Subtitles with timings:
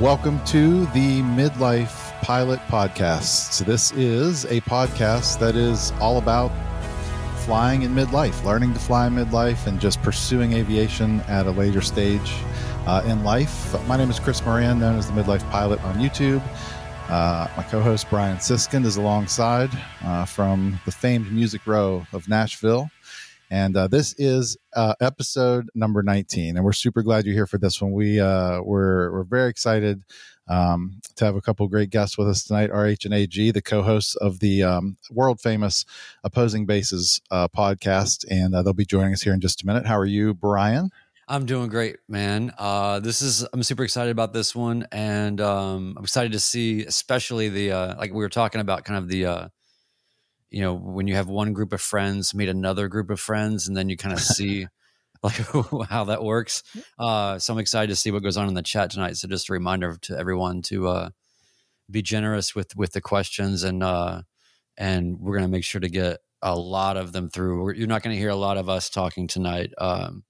[0.00, 3.66] Welcome to the Midlife Pilot Podcast.
[3.66, 6.50] This is a podcast that is all about
[7.40, 11.82] flying in midlife, learning to fly in midlife, and just pursuing aviation at a later
[11.82, 12.32] stage
[12.86, 13.76] uh, in life.
[13.86, 16.40] My name is Chris Moran, known as the Midlife Pilot on YouTube.
[17.10, 19.68] Uh, my co host Brian Siskind is alongside
[20.02, 22.90] uh, from the famed Music Row of Nashville.
[23.50, 26.56] And uh, this is uh, episode number 19.
[26.56, 27.92] And we're super glad you're here for this one.
[27.92, 30.04] We, uh, we're, we're very excited
[30.48, 32.70] um, to have a couple great guests with us tonight.
[32.70, 35.84] RH and AG, the co-hosts of the um, world famous
[36.24, 39.86] Opposing Bases uh, podcast, and uh, they'll be joining us here in just a minute.
[39.86, 40.90] How are you, Brian?
[41.28, 42.52] I'm doing great, man.
[42.58, 46.84] Uh, this is I'm super excited about this one, and um, I'm excited to see,
[46.84, 49.48] especially the uh, like we were talking about, kind of the uh,
[50.50, 53.76] you know when you have one group of friends meet another group of friends, and
[53.76, 54.66] then you kind of see
[55.22, 55.34] like
[55.88, 56.62] how that works.
[56.98, 59.16] Uh, so I'm excited to see what goes on in the chat tonight.
[59.16, 61.10] So just a reminder to everyone to uh,
[61.90, 64.22] be generous with with the questions, and uh,
[64.76, 67.74] and we're gonna make sure to get a lot of them through.
[67.74, 69.72] You're not going to hear a lot of us talking tonight.
[69.76, 70.24] Um,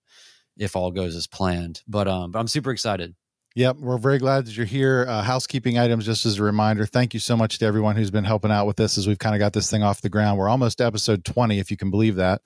[0.61, 1.83] if all goes as planned.
[1.89, 3.15] But um, but I'm super excited.
[3.57, 5.07] Yep, we're very glad that you're here.
[5.09, 6.87] Uh, housekeeping items, just as a reminder.
[6.87, 9.35] Thank you so much to everyone who's been helping out with this as we've kind
[9.35, 10.39] of got this thing off the ground.
[10.39, 12.43] We're almost episode 20, if you can believe that.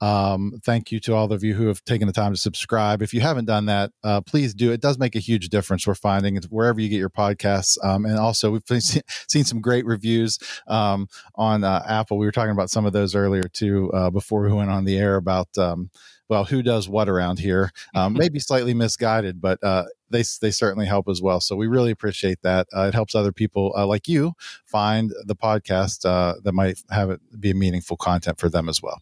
[0.00, 3.00] Um, thank you to all of you who have taken the time to subscribe.
[3.00, 4.72] If you haven't done that, uh, please do.
[4.72, 5.86] It does make a huge difference.
[5.86, 7.78] We're finding it wherever you get your podcasts.
[7.84, 12.18] Um, and also, we've seen some great reviews um, on uh, Apple.
[12.18, 14.98] We were talking about some of those earlier too uh, before we went on the
[14.98, 15.90] air about um,
[16.30, 17.70] well, who does what around here?
[17.94, 21.40] Um, maybe slightly misguided, but uh, they they certainly help as well.
[21.40, 22.66] So we really appreciate that.
[22.74, 24.32] Uh, it helps other people uh, like you
[24.64, 28.82] find the podcast uh, that might have it be a meaningful content for them as
[28.82, 29.00] well.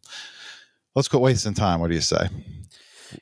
[0.94, 1.80] Let's quit wasting time.
[1.80, 2.28] What do you say?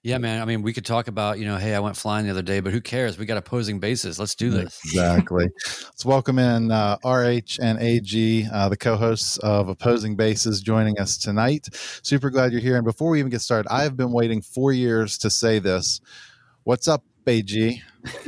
[0.03, 0.43] Yeah, man.
[0.43, 2.61] I mean, we could talk about, you know, hey, I went flying the other day,
[2.61, 3.19] but who cares?
[3.19, 4.19] We got opposing bases.
[4.19, 4.81] Let's do this.
[4.85, 5.49] Exactly.
[5.85, 10.99] Let's welcome in uh, RH and AG, uh, the co hosts of Opposing Bases, joining
[10.99, 11.69] us tonight.
[12.03, 12.77] Super glad you're here.
[12.77, 16.01] And before we even get started, I have been waiting four years to say this.
[16.65, 17.83] What's up, AG?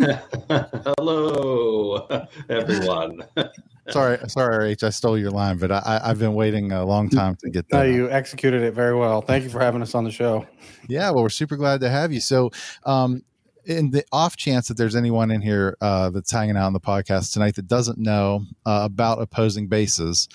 [0.98, 2.06] Hello,
[2.48, 3.22] everyone
[3.90, 4.82] sorry, sorry, H.
[4.82, 7.78] I stole your line, but I, have been waiting a long time to get that.
[7.78, 9.20] No, you executed it very well.
[9.20, 10.46] Thank you for having us on the show.
[10.88, 12.20] Yeah, well, we're super glad to have you.
[12.20, 12.50] So,
[12.84, 13.22] um,
[13.64, 16.80] in the off chance that there's anyone in here uh, that's hanging out on the
[16.80, 20.28] podcast tonight that doesn't know uh, about opposing bases,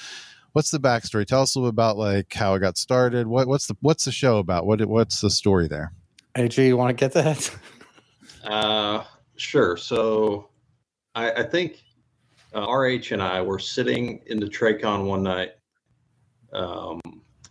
[0.51, 1.25] what's the backstory?
[1.25, 3.27] Tell us a little bit about like how it got started.
[3.27, 4.65] What, what's the what's the show about?
[4.65, 5.93] What what's the story there?
[6.35, 7.51] AG, you want to get that?
[8.43, 9.03] uh,
[9.35, 9.77] sure.
[9.77, 10.49] So,
[11.15, 11.83] I, I think
[12.53, 15.51] uh, RH and I were sitting in the Tracon one night
[16.53, 16.99] um,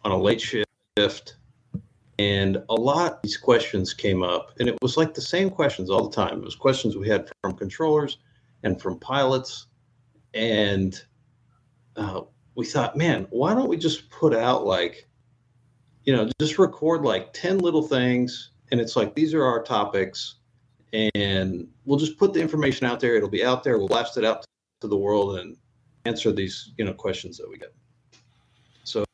[0.05, 1.37] on a late shift,
[2.19, 5.91] and a lot of these questions came up, and it was like the same questions
[5.91, 6.39] all the time.
[6.39, 8.19] It was questions we had from controllers
[8.63, 9.67] and from pilots,
[10.35, 11.01] and
[11.97, 12.23] uh,
[12.55, 15.09] we thought, man, why don't we just put out like,
[16.05, 20.37] you know, just record like ten little things, and it's like these are our topics
[20.93, 23.17] and we'll just put the information out there.
[23.17, 23.79] It'll be out there.
[23.79, 24.45] We'll blast it out
[24.81, 25.57] to the world and
[26.05, 27.75] answer these you know questions that we get.
[28.85, 29.05] So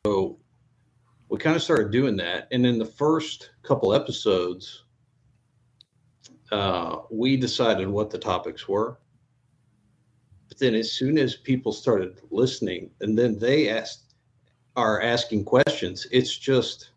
[1.29, 2.47] we kind of started doing that.
[2.51, 4.83] And in the first couple episodes
[6.51, 8.97] uh, we decided what the topics were.
[10.47, 14.05] But then as soon as people started listening and then they asked
[14.75, 16.91] are asking questions it's just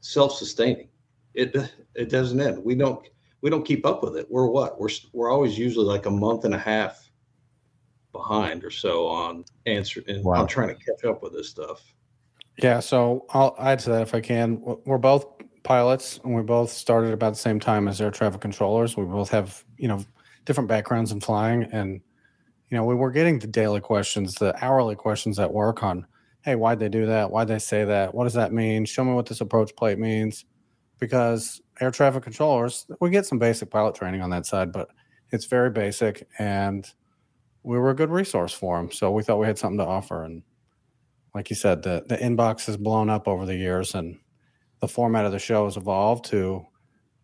[0.00, 0.88] self-sustaining.
[1.34, 1.56] It
[1.94, 2.62] it doesn't end.
[2.62, 3.06] We don't
[3.42, 6.44] we don't keep up with it we're what we're we're always usually like a month
[6.44, 7.10] and a half
[8.12, 10.34] behind or so on answer and wow.
[10.34, 11.94] I'm trying to catch up with this stuff.
[12.62, 14.60] Yeah, so I'll add to that if I can.
[14.84, 15.26] We're both
[15.62, 18.96] pilots and we both started about the same time as air traffic controllers.
[18.96, 20.04] We both have, you know,
[20.44, 22.02] different backgrounds in flying and
[22.68, 26.06] you know, we were getting the daily questions, the hourly questions at work on,
[26.42, 27.30] hey, why'd they do that?
[27.30, 28.14] Why'd they say that?
[28.14, 28.86] What does that mean?
[28.86, 30.46] Show me what this approach plate means.
[30.98, 34.88] Because air traffic controllers, we get some basic pilot training on that side, but
[35.32, 36.88] it's very basic and
[37.64, 38.92] we were a good resource for them.
[38.92, 40.22] So we thought we had something to offer.
[40.22, 40.42] And
[41.34, 44.18] like you said, the, the inbox has blown up over the years and
[44.80, 46.64] the format of the show has evolved to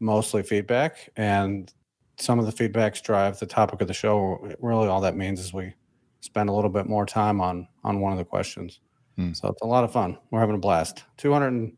[0.01, 1.09] mostly feedback.
[1.17, 1.73] And
[2.19, 4.55] some of the feedbacks drive the topic of the show.
[4.61, 5.75] Really, all that means is we
[6.21, 8.81] spend a little bit more time on on one of the questions.
[9.17, 9.33] Hmm.
[9.33, 10.19] So it's a lot of fun.
[10.31, 11.05] We're having a blast.
[11.17, 11.73] 200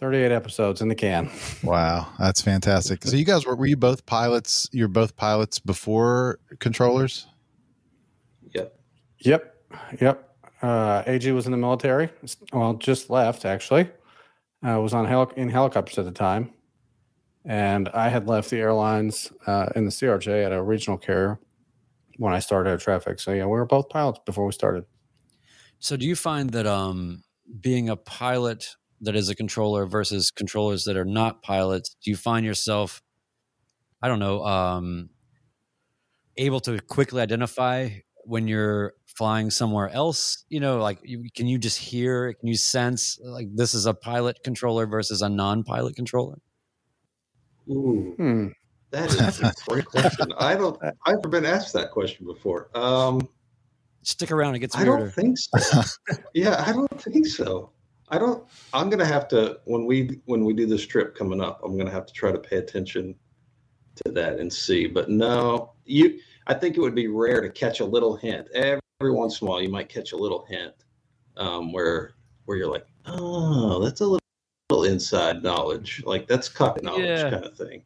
[0.00, 1.30] 38 episodes in the can.
[1.62, 3.04] Wow, that's fantastic.
[3.04, 4.66] So you guys were were you both pilots?
[4.72, 7.26] You're both pilots before controllers?
[8.54, 8.80] Yep.
[9.18, 9.54] Yep.
[10.00, 10.36] Yep.
[10.62, 12.08] Uh, AG was in the military.
[12.50, 13.90] Well, just left actually.
[14.62, 16.50] I was on hel- in helicopters at the time,
[17.44, 21.38] and I had left the airlines uh, in the CRJ at a regional carrier
[22.16, 23.20] when I started air traffic.
[23.20, 24.84] So yeah, we were both pilots before we started.
[25.78, 27.22] So do you find that um,
[27.60, 32.16] being a pilot that is a controller versus controllers that are not pilots, do you
[32.16, 33.02] find yourself,
[34.02, 35.10] I don't know, um,
[36.36, 37.88] able to quickly identify
[38.24, 40.44] when you're flying somewhere else?
[40.48, 43.94] You know, like you, can you just hear, can you sense like this is a
[43.94, 46.38] pilot controller versus a non-pilot controller?
[47.70, 48.48] Ooh, Hmm.
[48.90, 50.32] that is a great question.
[50.38, 50.78] I don't.
[51.06, 52.68] I've never been asked that question before.
[52.74, 53.28] Um,
[54.02, 54.98] Stick around, it gets I weirder.
[55.04, 55.82] don't think so.
[56.34, 57.70] yeah, I don't think so.
[58.10, 58.44] I don't.
[58.72, 61.60] I'm gonna have to when we when we do this trip coming up.
[61.64, 63.14] I'm gonna have to try to pay attention
[64.04, 64.86] to that and see.
[64.86, 66.18] But no, you.
[66.46, 68.48] I think it would be rare to catch a little hint.
[68.54, 70.74] Every, once in a while, you might catch a little hint
[71.36, 72.14] um, where
[72.46, 74.20] where you're like, oh, that's a little,
[74.70, 76.02] little inside knowledge.
[76.04, 77.30] Like that's cockpit knowledge Yeah.
[77.30, 77.84] kind of thing.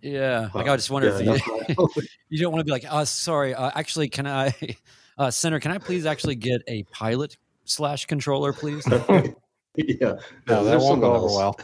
[0.00, 1.88] yeah, like I just wonder yeah, if you,
[2.28, 4.52] you don't want to be like, uh, sorry, uh, actually, can I,
[5.18, 8.84] uh, Senator, can I please actually get a pilot slash controller, please?
[9.76, 10.16] yeah,
[10.48, 11.56] No, that won't go someone over else.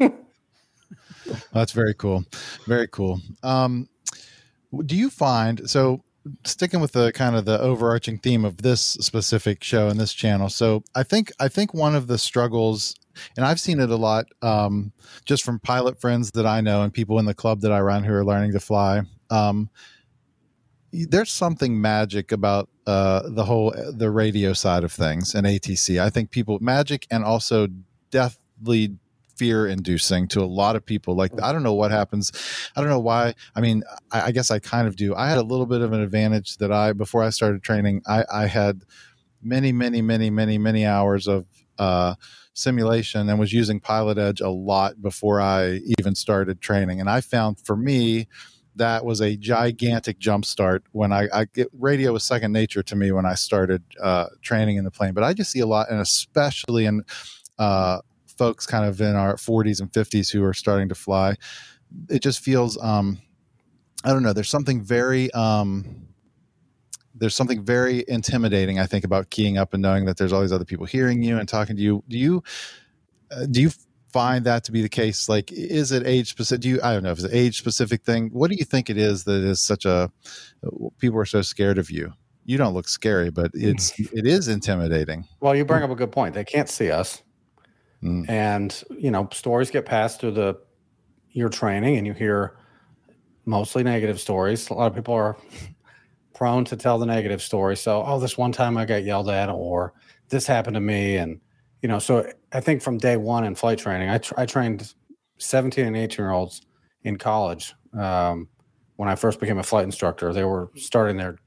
[0.00, 0.18] well.
[1.52, 2.24] That's very cool.
[2.66, 3.20] Very cool.
[3.42, 3.88] Um,
[4.86, 6.02] do you find so
[6.44, 10.48] sticking with the kind of the overarching theme of this specific show and this channel?
[10.48, 12.94] So I think I think one of the struggles,
[13.36, 14.92] and I've seen it a lot, um,
[15.24, 18.04] just from pilot friends that I know and people in the club that I run
[18.04, 19.02] who are learning to fly.
[19.30, 19.68] Um,
[20.92, 26.00] there's something magic about uh, the whole the radio side of things and ATC.
[26.00, 27.68] I think people magic and also
[28.10, 28.96] deathly
[29.36, 31.14] fear inducing to a lot of people.
[31.14, 32.32] Like I don't know what happens.
[32.74, 33.34] I don't know why.
[33.54, 35.14] I mean, I, I guess I kind of do.
[35.14, 38.24] I had a little bit of an advantage that I before I started training, I,
[38.32, 38.82] I had
[39.42, 41.46] many, many, many, many, many hours of
[41.78, 42.14] uh,
[42.54, 47.00] simulation and was using PilotEdge a lot before I even started training.
[47.00, 48.26] And I found for me
[48.78, 52.96] that was a gigantic jump start when I, I get radio was second nature to
[52.96, 55.14] me when I started uh, training in the plane.
[55.14, 57.02] But I just see a lot, and especially in
[57.58, 61.34] uh, folks kind of in our 40s and 50s who are starting to fly,
[62.08, 63.18] it just feels um,
[64.04, 64.32] I don't know.
[64.32, 66.08] There's something very um,
[67.14, 70.52] there's something very intimidating, I think, about keying up and knowing that there's all these
[70.52, 72.04] other people hearing you and talking to you.
[72.08, 72.42] Do you
[73.30, 73.70] uh, do you
[74.12, 75.28] find that to be the case?
[75.28, 76.62] Like, is it age specific?
[76.62, 78.30] Do you I don't know if it's an age specific thing.
[78.32, 80.10] What do you think it is that is such a
[80.98, 82.12] people are so scared of you?
[82.44, 85.26] You don't look scary, but it's it is intimidating.
[85.40, 86.34] Well, you bring up a good point.
[86.34, 87.22] They can't see us,
[88.02, 88.30] Mm.
[88.30, 90.56] and you know stories get passed through the
[91.30, 92.56] your training, and you hear
[93.44, 94.70] mostly negative stories.
[94.70, 95.36] A lot of people are
[96.34, 97.76] prone to tell the negative story.
[97.76, 99.92] So, oh, this one time I got yelled at, or
[100.28, 101.40] this happened to me, and
[101.82, 101.98] you know.
[101.98, 104.94] So, I think from day one in flight training, I, tr- I trained
[105.38, 106.62] seventeen and eighteen year olds
[107.02, 107.74] in college.
[107.98, 108.48] Um,
[108.96, 111.38] when I first became a flight instructor, they were starting their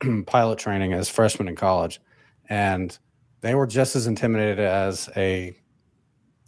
[0.26, 2.00] pilot training as freshmen in college,
[2.48, 2.96] and
[3.40, 5.56] they were just as intimidated as a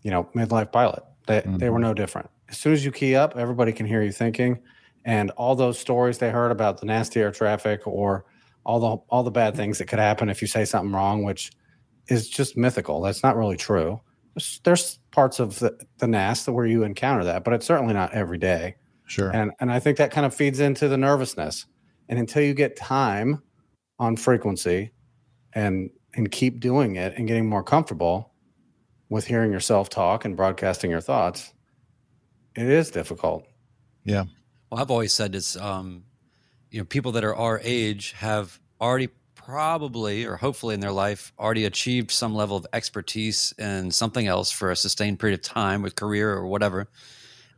[0.03, 1.03] you know midlife pilot.
[1.27, 2.31] They they were no different.
[2.49, 4.59] As soon as you key up, everybody can hear you thinking,
[5.05, 8.25] and all those stories they heard about the nasty air traffic or
[8.65, 11.53] all the all the bad things that could happen if you say something wrong, which
[12.08, 13.00] is just mythical.
[13.00, 14.00] That's not really true.
[14.34, 18.12] There's, there's parts of the, the NAS where you encounter that, but it's certainly not
[18.12, 18.77] every day.
[19.06, 19.31] Sure.
[19.31, 21.67] And and I think that kind of feeds into the nervousness.
[22.08, 23.43] And until you get time
[23.98, 24.93] on frequency
[25.55, 28.32] and and keep doing it and getting more comfortable
[29.08, 31.53] with hearing yourself talk and broadcasting your thoughts,
[32.55, 33.46] it is difficult.
[34.05, 34.24] Yeah.
[34.70, 36.05] Well, I've always said it's, um,
[36.70, 39.08] you know, people that are our age have already
[39.48, 44.50] probably or hopefully in their life already achieved some level of expertise in something else
[44.50, 46.86] for a sustained period of time with career or whatever.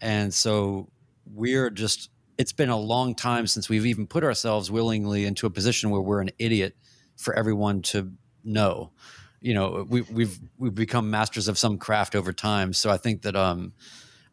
[0.00, 0.88] And so
[1.26, 5.50] we're just, it's been a long time since we've even put ourselves willingly into a
[5.50, 6.76] position where we're an idiot
[7.16, 8.12] for everyone to
[8.44, 8.92] know.
[9.40, 12.72] You know, we, we've we've become masters of some craft over time.
[12.72, 13.72] So I think that um,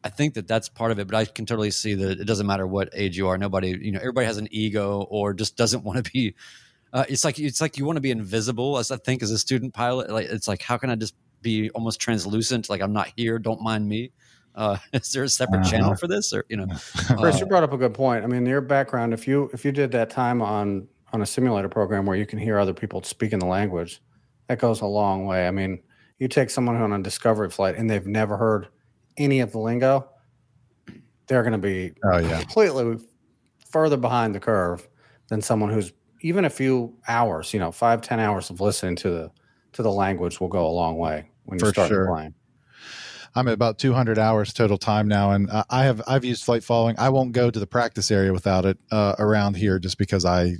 [0.04, 2.46] I think that that's part of it, but I can totally see that it doesn't
[2.46, 3.38] matter what age you are.
[3.38, 6.36] Nobody, you know, everybody has an ego or just doesn't want to be.
[6.94, 8.78] Uh, it's like it's like you want to be invisible.
[8.78, 11.70] As I think as a student pilot, like it's like how can I just be
[11.72, 12.70] almost translucent?
[12.70, 13.40] Like I'm not here.
[13.40, 14.12] Don't mind me.
[14.56, 15.70] Uh, is there a separate Uh-huh.
[15.72, 16.66] channel for this, or you know?
[17.20, 18.24] Chris, uh, you brought up a good point.
[18.24, 21.70] I mean, your background, if you if you did that time on on a simulator
[21.70, 24.02] program where you can hear other people speaking the language,
[24.48, 25.48] that goes a long way.
[25.48, 25.82] I mean,
[26.20, 28.68] you take someone who on a discovery flight and they've never heard
[29.18, 30.10] any of the lingo,
[31.28, 32.40] they're going to be Oh yeah.
[32.42, 32.98] completely
[33.70, 34.88] further behind the curve
[35.30, 35.92] than someone who's
[36.28, 39.32] even a few hours, you know, five ten hours of listening to the
[39.74, 42.08] to the language will go a long way when For you start sure.
[42.08, 42.34] playing.
[43.38, 46.96] I'm at about 200 hours total time now, and I have I've used flight following.
[46.98, 50.54] I won't go to the practice area without it uh, around here, just because I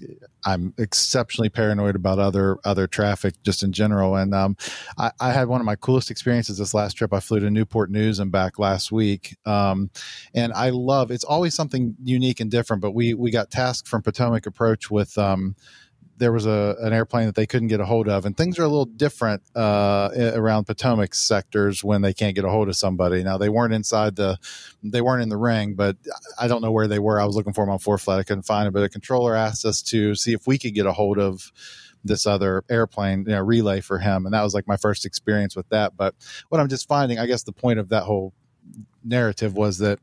[0.46, 4.16] I'm exceptionally paranoid about other other traffic just in general.
[4.16, 4.58] And um,
[4.96, 7.14] I, I, had one of my coolest experiences this last trip.
[7.14, 9.90] I flew to Newport News and back last week, um,
[10.36, 11.10] and I love.
[11.10, 12.84] It's always something unique and different.
[12.84, 15.18] But we we got tasked from Potomac Approach with.
[15.18, 15.56] Um,
[16.18, 18.64] there was a an airplane that they couldn't get a hold of, and things are
[18.64, 23.24] a little different uh, around Potomac sectors when they can't get a hold of somebody.
[23.24, 24.38] Now they weren't inside the,
[24.84, 25.96] they weren't in the ring, but
[26.40, 27.22] I don't know where they were.
[27.22, 28.20] I was looking for them on ForeFlight.
[28.20, 30.86] I couldn't find them, but a controller asked us to see if we could get
[30.86, 31.52] a hold of
[32.04, 35.56] this other airplane, you know, relay for him, and that was like my first experience
[35.56, 35.96] with that.
[35.96, 36.16] But
[36.50, 38.34] what I'm just finding, I guess, the point of that whole
[39.04, 40.00] narrative was that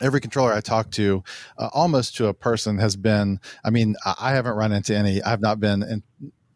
[0.00, 1.22] every controller I talk to,
[1.58, 3.40] uh, almost to a person, has been.
[3.64, 5.22] I mean, I haven't run into any.
[5.22, 6.02] I've not been in,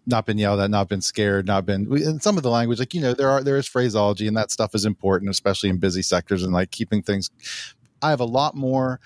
[0.07, 1.91] not been yelled at, not been scared, not been.
[1.97, 4.51] In some of the language, like you know, there are there is phraseology, and that
[4.51, 7.31] stuff is important, especially in busy sectors and like keeping things.
[8.03, 9.01] I have a lot more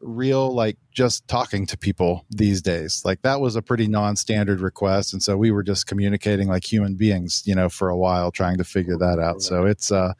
[0.00, 5.12] real like just talking to people these days like that was a pretty non-standard request
[5.12, 8.58] and so we were just communicating like human beings you know for a while trying
[8.58, 10.12] to figure that out so it's uh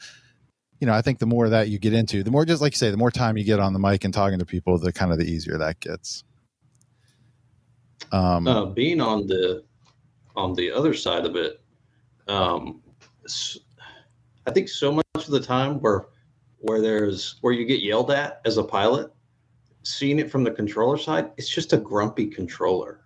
[0.80, 2.78] you know, I think the more that you get into, the more just like you
[2.78, 5.12] say, the more time you get on the mic and talking to people, the kind
[5.12, 6.24] of the easier that gets.
[8.12, 9.64] Um, uh, being on the
[10.36, 11.60] on the other side of it,
[12.28, 12.82] um,
[14.46, 16.06] I think so much of the time where
[16.58, 19.10] where there's where you get yelled at as a pilot,
[19.82, 23.00] seeing it from the controller side, it's just a grumpy controller.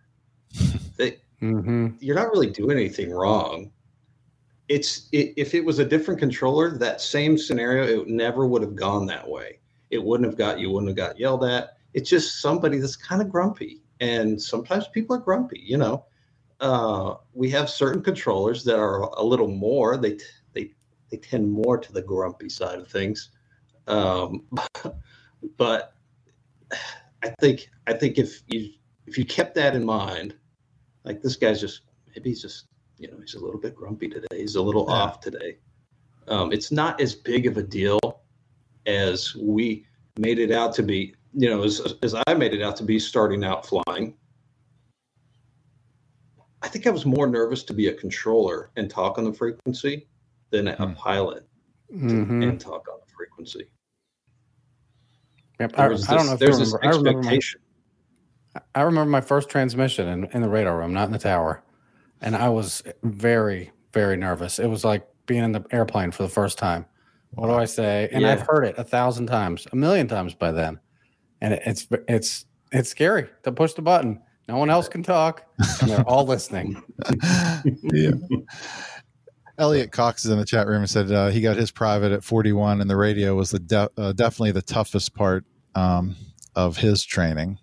[0.97, 1.93] They, mm-hmm.
[2.01, 3.71] You're not really doing anything wrong
[4.71, 8.77] it's it, if it was a different controller, that same scenario, it never would have
[8.77, 9.59] gone that way.
[9.91, 11.77] It wouldn't have got you wouldn't have got yelled at.
[11.93, 15.61] It's just somebody that's kind of grumpy, and sometimes people are grumpy.
[15.61, 16.05] You know,
[16.61, 19.97] uh, we have certain controllers that are a little more.
[19.97, 20.19] They
[20.53, 20.71] they
[21.11, 23.31] they tend more to the grumpy side of things.
[23.89, 24.45] Um,
[25.57, 25.95] but
[27.25, 28.71] I think I think if you
[29.09, 30.37] if you kept that in mind,
[31.03, 31.81] like this guy's just
[32.15, 32.67] maybe he's just
[33.01, 34.27] you know, he's a little bit grumpy today.
[34.37, 34.95] He's a little yeah.
[34.95, 35.57] off today.
[36.29, 37.99] Um, it's not as big of a deal
[38.87, 39.87] as we
[40.19, 41.15] made it out to be.
[41.33, 44.15] You know, as as I made it out to be starting out flying.
[46.63, 50.09] I think I was more nervous to be a controller and talk on the frequency
[50.51, 50.95] than a mm.
[50.95, 51.49] pilot
[51.91, 52.43] mm-hmm.
[52.43, 53.71] and talk on the frequency.
[55.59, 55.79] Yep.
[55.79, 57.61] I, this, I, don't know if there's this expectation.
[58.55, 61.13] I remember, my, I remember my first transmission in, in the radar room, not in
[61.13, 61.63] the tower
[62.21, 64.59] and I was very, very nervous.
[64.59, 66.87] It was like being in the airplane for the first time.
[67.33, 68.09] What do I say?
[68.13, 68.33] And yeah.
[68.33, 70.81] I've heard it a thousand times, a million times by then,
[71.41, 74.21] and it's it's it's scary to push the button.
[74.49, 75.45] No one else can talk,
[75.81, 76.83] and they're all listening.
[77.65, 78.11] yeah.
[79.59, 82.25] Elliot Cox is in the chat room and said uh, he got his private at
[82.25, 86.17] 41, and the radio was the de- uh, definitely the toughest part um,
[86.57, 87.59] of his training.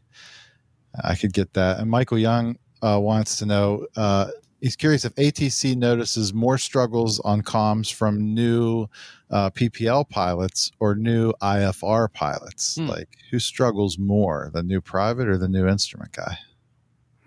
[1.04, 1.80] I could get that.
[1.80, 4.30] And Michael Young uh, wants to know uh,
[4.62, 8.88] he's curious if ATC notices more struggles on comms from new
[9.30, 12.76] uh, PPL pilots or new IFR pilots.
[12.76, 12.88] Hmm.
[12.88, 16.38] Like, who struggles more, the new private or the new instrument guy?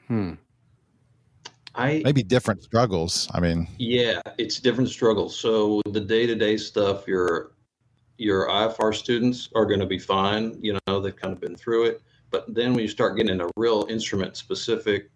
[0.07, 0.33] Hmm.
[1.75, 3.29] I maybe different struggles.
[3.33, 5.39] I mean, yeah, it's different struggles.
[5.39, 7.53] So the day to day stuff, your
[8.19, 10.59] your IFR students are going to be fine.
[10.61, 12.03] You know, they've kind of been through it.
[12.31, 15.11] But then when you start getting into real instrument specific,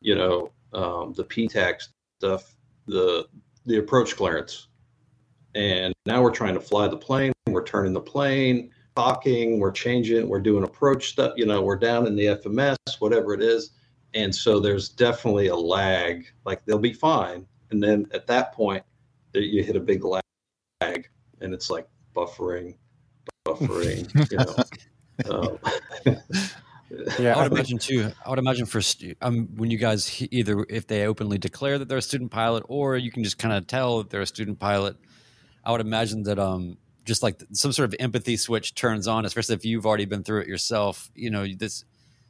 [0.00, 3.26] you know, um, the PTAC stuff, the
[3.66, 4.68] the approach clearance,
[5.54, 7.32] and now we're trying to fly the plane.
[7.46, 9.58] We're turning the plane, talking.
[9.58, 10.28] We're changing.
[10.28, 11.34] We're doing approach stuff.
[11.36, 13.70] You know, we're down in the FMS, whatever it is,
[14.14, 16.26] and so there's definitely a lag.
[16.44, 18.84] Like they'll be fine, and then at that point,
[19.34, 20.22] you hit a big lag,
[20.80, 22.76] and it's like buffering,
[23.46, 24.30] buffering.
[24.30, 24.64] you know.
[25.28, 25.58] Um,
[27.18, 28.10] yeah, I would imagine too.
[28.24, 28.80] I would imagine for
[29.20, 32.96] um, when you guys either if they openly declare that they're a student pilot, or
[32.96, 34.96] you can just kind of tell that they're a student pilot.
[35.64, 39.54] I would imagine that um, just like some sort of empathy switch turns on, especially
[39.54, 41.10] if you've already been through it yourself.
[41.14, 41.84] You know, this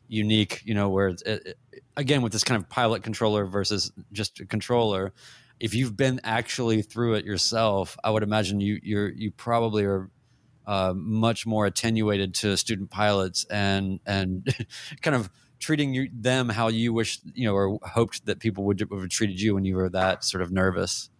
[0.09, 1.59] unique, you know, where it's it,
[1.97, 5.13] again with this kind of pilot controller versus just a controller.
[5.59, 10.11] If you've been actually through it yourself, I would imagine you you're you probably are
[10.71, 14.55] uh, much more attenuated to student pilots and and
[15.03, 18.79] kind of treating you, them how you wish you know or hoped that people would,
[18.79, 21.11] have treated you when you were that sort of nervous.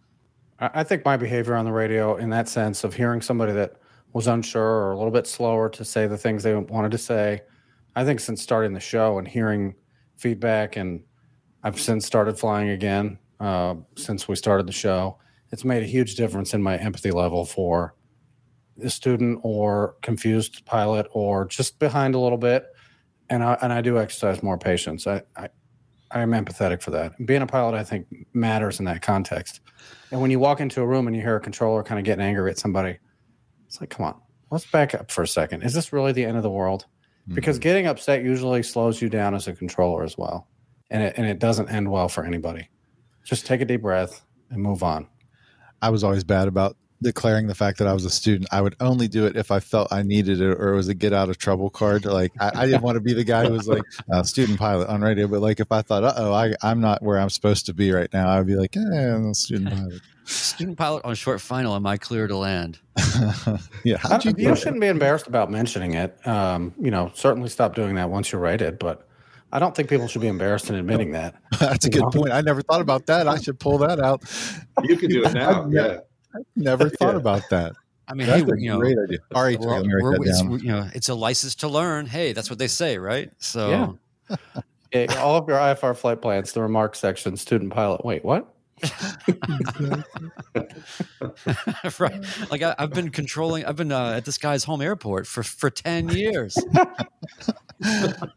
[0.57, 3.75] I think my behavior on the radio, in that sense of hearing somebody that
[4.13, 7.41] was unsure or a little bit slower to say the things they wanted to say,
[7.95, 9.75] I think since starting the show and hearing
[10.15, 11.01] feedback, and
[11.61, 15.17] I've since started flying again uh, since we started the show,
[15.49, 17.95] it's made a huge difference in my empathy level for
[18.81, 22.65] a student or confused pilot or just behind a little bit,
[23.29, 25.07] and I and I do exercise more patience.
[25.07, 25.49] I I,
[26.11, 27.13] I am empathetic for that.
[27.25, 29.61] Being a pilot, I think, matters in that context.
[30.11, 32.23] And when you walk into a room and you hear a controller kind of getting
[32.23, 32.97] angry at somebody,
[33.65, 34.19] it's like, come on,
[34.51, 35.63] let's back up for a second.
[35.63, 36.85] Is this really the end of the world?
[37.33, 37.61] Because Mhm.
[37.61, 40.49] getting upset usually slows you down as a controller as well,
[40.89, 42.67] and it and it doesn't end well for anybody.
[43.23, 45.07] Just take a deep breath and move on.
[45.81, 48.47] I was always bad about declaring the fact that I was a student.
[48.51, 50.93] I would only do it if I felt I needed it or it was a
[50.93, 52.05] get out of trouble card.
[52.05, 54.87] Like I, I didn't want to be the guy who was like uh, student pilot
[54.87, 57.65] on radio, but like if I thought, uh oh, I I'm not where I'm supposed
[57.67, 60.01] to be right now, I'd be like, eh, I'm a student pilot.
[60.25, 61.75] Student pilot on short final.
[61.75, 62.79] Am I clear to land?
[63.83, 66.15] yeah, I how'd you don't- you shouldn't be embarrassed about mentioning it.
[66.27, 69.07] Um, you know, certainly stop doing that once you're rated, but
[69.51, 71.35] I don't think people should be embarrassed in admitting that.
[71.59, 72.31] That's a good point.
[72.31, 73.27] I never thought about that.
[73.27, 74.21] I should pull that out.
[74.83, 75.67] You can do it now.
[76.35, 76.45] I've.
[76.55, 77.19] Never thought Yeah.
[77.19, 77.73] about that.
[78.07, 79.19] I mean, That's hey, a you know, great idea.
[79.33, 81.67] All right, we're- let me write we're- that it's, you know, it's a license to
[81.69, 82.05] learn.
[82.07, 83.31] Hey, that's what they say, right?
[83.37, 83.97] So,
[84.91, 88.03] Yeah, all of your IFR flight plans, the remarks section, student pilot.
[88.03, 88.53] Wait, what?
[91.99, 92.25] right.
[92.49, 93.65] Like I, I've been controlling.
[93.65, 96.55] I've been uh, at this guy's home airport for for ten years.
[96.55, 98.31] The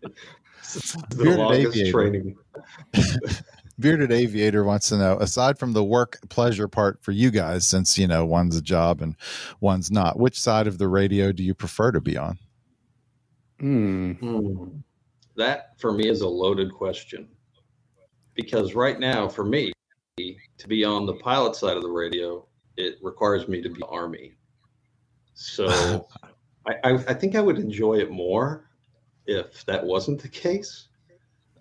[1.16, 1.92] Bearded longest aviator.
[1.92, 2.36] training.
[3.78, 7.98] Bearded Aviator wants to know, aside from the work pleasure part for you guys, since
[7.98, 9.16] you know one's a job and
[9.60, 12.38] one's not, which side of the radio do you prefer to be on?
[13.58, 14.12] Hmm.
[14.12, 14.66] Hmm.
[15.36, 17.28] That for me is a loaded question.
[18.34, 19.72] Because right now, for me,
[20.16, 24.34] to be on the pilot side of the radio, it requires me to be Army.
[25.34, 26.08] So
[26.66, 28.70] I, I, I think I would enjoy it more
[29.26, 30.88] if that wasn't the case.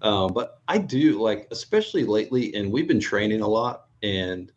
[0.03, 4.51] Um, but I do like, especially lately, and we've been training a lot, and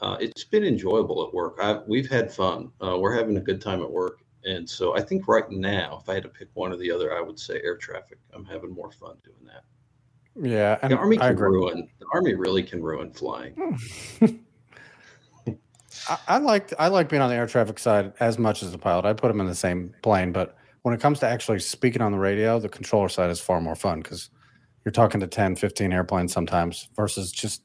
[0.00, 1.58] uh, it's been enjoyable at work.
[1.60, 2.72] I, we've had fun.
[2.82, 6.08] Uh, we're having a good time at work, and so I think right now, if
[6.08, 8.18] I had to pick one or the other, I would say air traffic.
[8.32, 9.64] I'm having more fun doing that.
[10.34, 11.88] Yeah, and The army can ruin.
[11.98, 13.78] The army really can ruin flying.
[16.08, 18.78] I, I like I like being on the air traffic side as much as the
[18.78, 19.04] pilot.
[19.04, 22.12] I put them in the same plane, but when it comes to actually speaking on
[22.12, 24.30] the radio, the controller side is far more fun because
[24.84, 27.62] you're talking to 10, 15 airplanes sometimes versus just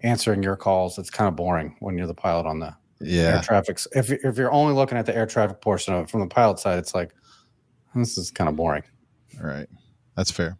[0.00, 0.98] answering your calls.
[0.98, 3.78] It's kind of boring when you're the pilot on the air Yeah, traffic.
[3.92, 6.58] If if you're only looking at the air traffic portion of it from the pilot
[6.58, 7.12] side, it's like
[7.94, 8.82] this is kind of boring.
[9.40, 9.68] all right,
[10.16, 10.56] that's fair.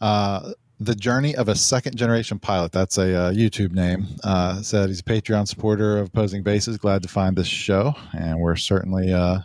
[0.00, 2.72] Uh, the journey of a second generation pilot.
[2.72, 4.06] That's a uh, YouTube name.
[4.24, 6.76] Uh, said he's a Patreon supporter of Opposing Bases.
[6.76, 9.38] Glad to find this show, and we're certainly uh,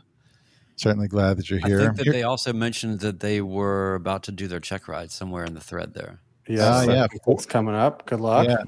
[0.77, 1.79] certainly glad that you're here.
[1.81, 4.87] I think that Here- they also mentioned that they were about to do their check
[4.87, 6.21] ride somewhere in the thread there.
[6.47, 7.07] Yes, Ah, yeah.
[7.27, 8.05] it's coming up.
[8.05, 8.47] Good luck.
[8.47, 8.63] Yeah.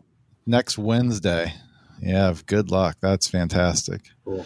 [0.46, 1.54] next Wednesday.
[2.02, 2.98] Yeah, good luck.
[3.02, 4.02] That's fantastic.
[4.26, 4.46] Cool.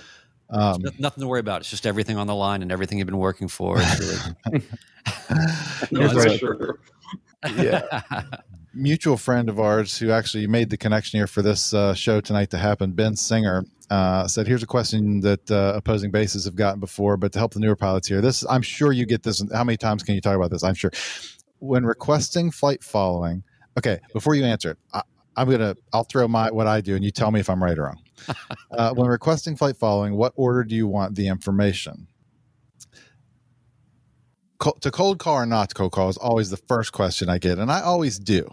[0.50, 1.62] Um, No- Nothing to worry about.
[1.62, 3.78] It's just everything on the line and everything you've been working for.
[3.80, 4.64] It's really-
[5.92, 6.80] No, here's for a sure.
[8.74, 12.50] Mutual friend of ours who actually made the connection here for this uh, show tonight
[12.52, 16.80] to happen, Ben Singer, uh, said, "Here's a question that uh, opposing bases have gotten
[16.80, 19.44] before, but to help the newer pilots here, this I'm sure you get this.
[19.54, 20.64] How many times can you talk about this?
[20.64, 20.92] I'm sure
[21.60, 23.44] when requesting flight following.
[23.78, 25.02] Okay, before you answer it, I,
[25.36, 27.78] I'm gonna I'll throw my what I do, and you tell me if I'm right
[27.78, 28.02] or wrong.
[28.72, 32.08] uh, when requesting flight following, what order do you want the information?
[34.64, 37.38] Co- to cold call or not to cold call is always the first question I
[37.38, 38.48] get, and I always do.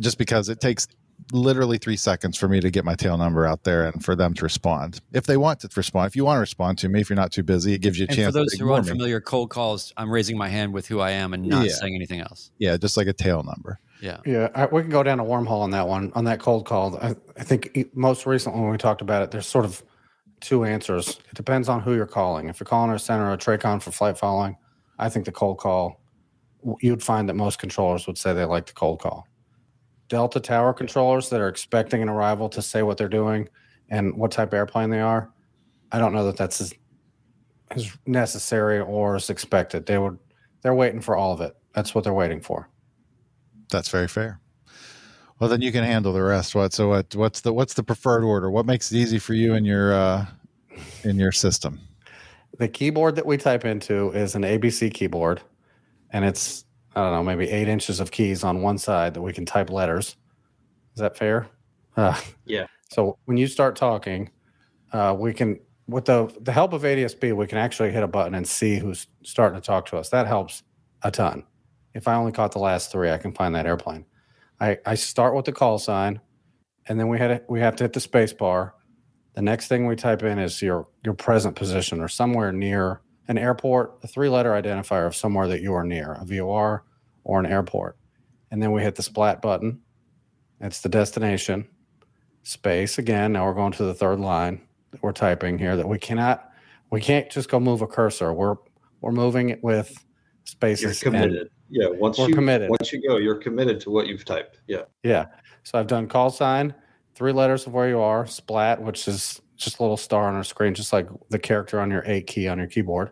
[0.00, 0.88] Just because it takes
[1.32, 4.34] literally three seconds for me to get my tail number out there and for them
[4.34, 5.00] to respond.
[5.12, 7.30] If they want to respond, if you want to respond to me, if you're not
[7.30, 9.20] too busy, it gives you a and chance for those to who are ignore unfamiliar,
[9.20, 11.72] cold calls, I'm raising my hand with who I am and not Yeah.
[11.72, 12.50] saying anything else.
[12.58, 13.78] Yeah, just like a tail number.
[14.00, 14.16] Yeah.
[14.26, 16.96] Yeah, I, we can go down a wormhole on that one, on that cold call.
[16.96, 19.80] I, I think e- most recently when we talked about it, there's sort of
[20.42, 21.20] two answers.
[21.30, 22.48] It depends on who you're calling.
[22.48, 24.56] If you're calling our center or a Tracon for flight following,
[24.98, 26.00] I think the cold call,
[26.80, 29.26] you'd find that most controllers would say they like the cold call.
[30.08, 33.48] Delta Tower controllers that are expecting an arrival to say what they're doing
[33.88, 35.30] and what type of airplane they are,
[35.90, 36.74] I don't know that that's as,
[37.70, 39.86] as necessary or as expected.
[39.86, 40.18] They would,
[40.62, 41.56] they're waiting for all of it.
[41.74, 42.68] That's what they're waiting for.
[43.70, 44.40] That's very fair.
[45.42, 46.54] Well, then you can handle the rest.
[46.54, 46.72] What?
[46.72, 47.16] So what?
[47.16, 48.48] What's the what's the preferred order?
[48.48, 50.26] What makes it easy for you in your uh,
[51.02, 51.80] in your system?
[52.58, 55.40] the keyboard that we type into is an ABC keyboard,
[56.10, 59.32] and it's I don't know maybe eight inches of keys on one side that we
[59.32, 60.14] can type letters.
[60.94, 61.48] Is that fair?
[61.96, 62.68] Uh, Yeah.
[62.90, 64.30] So when you start talking,
[64.92, 68.36] uh, we can with the the help of ADSB, we can actually hit a button
[68.36, 70.10] and see who's starting to talk to us.
[70.10, 70.62] That helps
[71.02, 71.42] a ton.
[71.94, 74.04] If I only caught the last three, I can find that airplane.
[74.62, 76.20] I, I start with the call sign,
[76.86, 78.74] and then we had we have to hit the space bar,
[79.34, 83.38] The next thing we type in is your your present position or somewhere near an
[83.38, 86.84] airport, a three letter identifier of somewhere that you are near, a VOR
[87.24, 87.96] or an airport.
[88.52, 89.80] And then we hit the splat button.
[90.60, 91.66] It's the destination.
[92.44, 93.32] Space again.
[93.32, 94.60] Now we're going to the third line
[94.92, 96.48] that we're typing here that we cannot
[96.90, 98.32] we can't just go move a cursor.
[98.32, 98.56] We're
[99.00, 100.04] we're moving it with
[100.44, 101.02] spaces.
[101.02, 101.48] You're committed.
[101.72, 101.88] Yeah.
[101.88, 102.68] Once we're you committed.
[102.68, 104.60] once you go, you're committed to what you've typed.
[104.66, 104.82] Yeah.
[105.02, 105.26] Yeah.
[105.64, 106.74] So I've done call sign,
[107.14, 110.44] three letters of where you are, splat, which is just a little star on our
[110.44, 113.10] screen, just like the character on your eight key on your keyboard.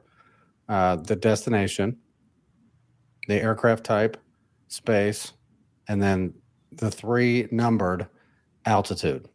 [0.69, 1.97] Uh, the destination,
[3.27, 4.17] the aircraft type,
[4.69, 5.33] space,
[5.89, 6.35] and then
[6.73, 8.07] the three numbered
[8.67, 9.29] altitude.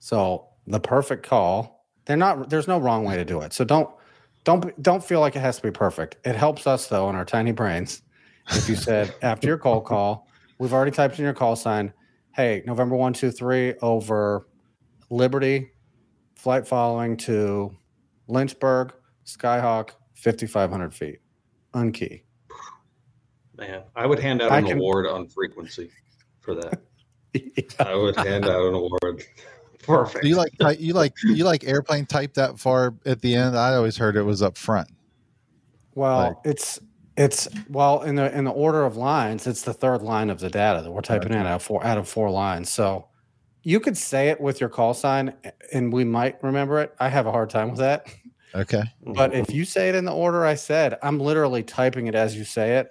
[0.00, 1.86] So the perfect call.
[2.06, 2.50] They're not.
[2.50, 3.54] There's no wrong way to do it.
[3.54, 3.88] So don't
[4.44, 6.16] don't don't feel like it has to be perfect.
[6.24, 8.02] It helps us though in our tiny brains.
[8.50, 10.28] If you said after your cold call,
[10.58, 11.92] we've already typed in your call sign.
[12.34, 14.46] Hey, November one two three over
[15.10, 15.70] Liberty,
[16.36, 17.74] flight following to
[18.28, 18.92] Lynchburg,
[19.24, 21.20] Skyhawk, fifty five hundred feet,
[21.74, 22.22] unkey.
[23.56, 25.90] Man, I would hand out I an can- award on frequency
[26.40, 26.80] for that.
[27.80, 29.24] I would hand out an award.
[29.86, 30.22] Perfect.
[30.22, 33.56] Do you like you like you like airplane type that far at the end?
[33.56, 34.88] I always heard it was up front.
[35.94, 36.78] Well, Like- it's
[37.16, 40.50] it's well in the in the order of lines, it's the third line of the
[40.50, 42.70] data that we're typing in out of four out of four lines.
[42.70, 43.06] So
[43.62, 45.32] you could say it with your call sign,
[45.72, 46.94] and we might remember it.
[46.98, 48.06] I have a hard time with that,
[48.54, 48.82] Okay.
[49.14, 52.36] but if you say it in the order I said, I'm literally typing it as
[52.36, 52.88] you say it,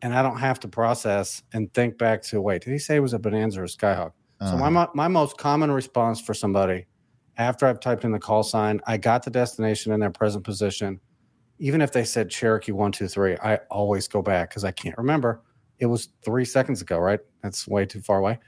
[0.00, 2.62] and I don't have to process and think back to wait.
[2.62, 4.12] Did he say it was a Bonanza or a Skyhawk?
[4.40, 6.86] So Uh, my my most common response for somebody
[7.38, 11.00] after I've typed in the call sign, I got the destination in their present position.
[11.58, 14.96] Even if they said Cherokee one two three, I always go back because I can't
[14.98, 15.42] remember.
[15.78, 17.20] It was three seconds ago, right?
[17.42, 18.38] That's way too far away.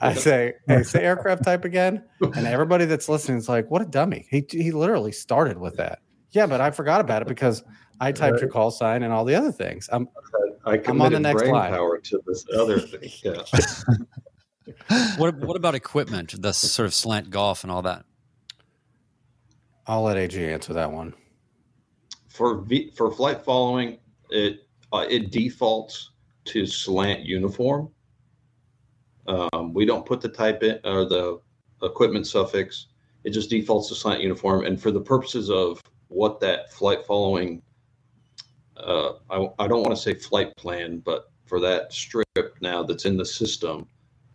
[0.00, 3.86] I say, hey, say aircraft type again, and everybody that's listening is like, "What a
[3.86, 6.00] dummy!" He he literally started with that.
[6.30, 7.62] Yeah, but I forgot about it because
[8.00, 9.88] I typed your call sign and all the other things.
[9.90, 10.08] I'm
[10.66, 11.72] I I'm on the next brain line.
[11.72, 13.10] power to this other thing.
[13.24, 13.42] Yeah.
[15.16, 16.40] What what about equipment?
[16.40, 18.04] The sort of slant golf and all that.
[19.86, 21.14] I'll let AG answer that one.
[22.28, 23.98] for v, for flight following,
[24.30, 26.10] it uh, it defaults
[26.46, 27.90] to slant uniform.
[29.26, 31.40] Um, we don't put the type in or the
[31.82, 32.86] equipment suffix.
[33.24, 34.64] It just defaults to slant uniform.
[34.64, 37.60] And for the purposes of what that flight following,
[38.76, 42.26] uh, I, I don't want to say flight plan, but for that strip
[42.60, 43.86] now that's in the system,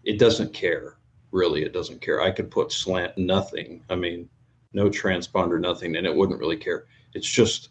[0.04, 0.98] it doesn't care.
[1.32, 2.22] Really, it doesn't care.
[2.22, 3.84] I could put slant nothing.
[3.89, 4.30] I mean,
[4.74, 6.86] no transponder, nothing, and it wouldn't really care.
[7.13, 7.70] It's just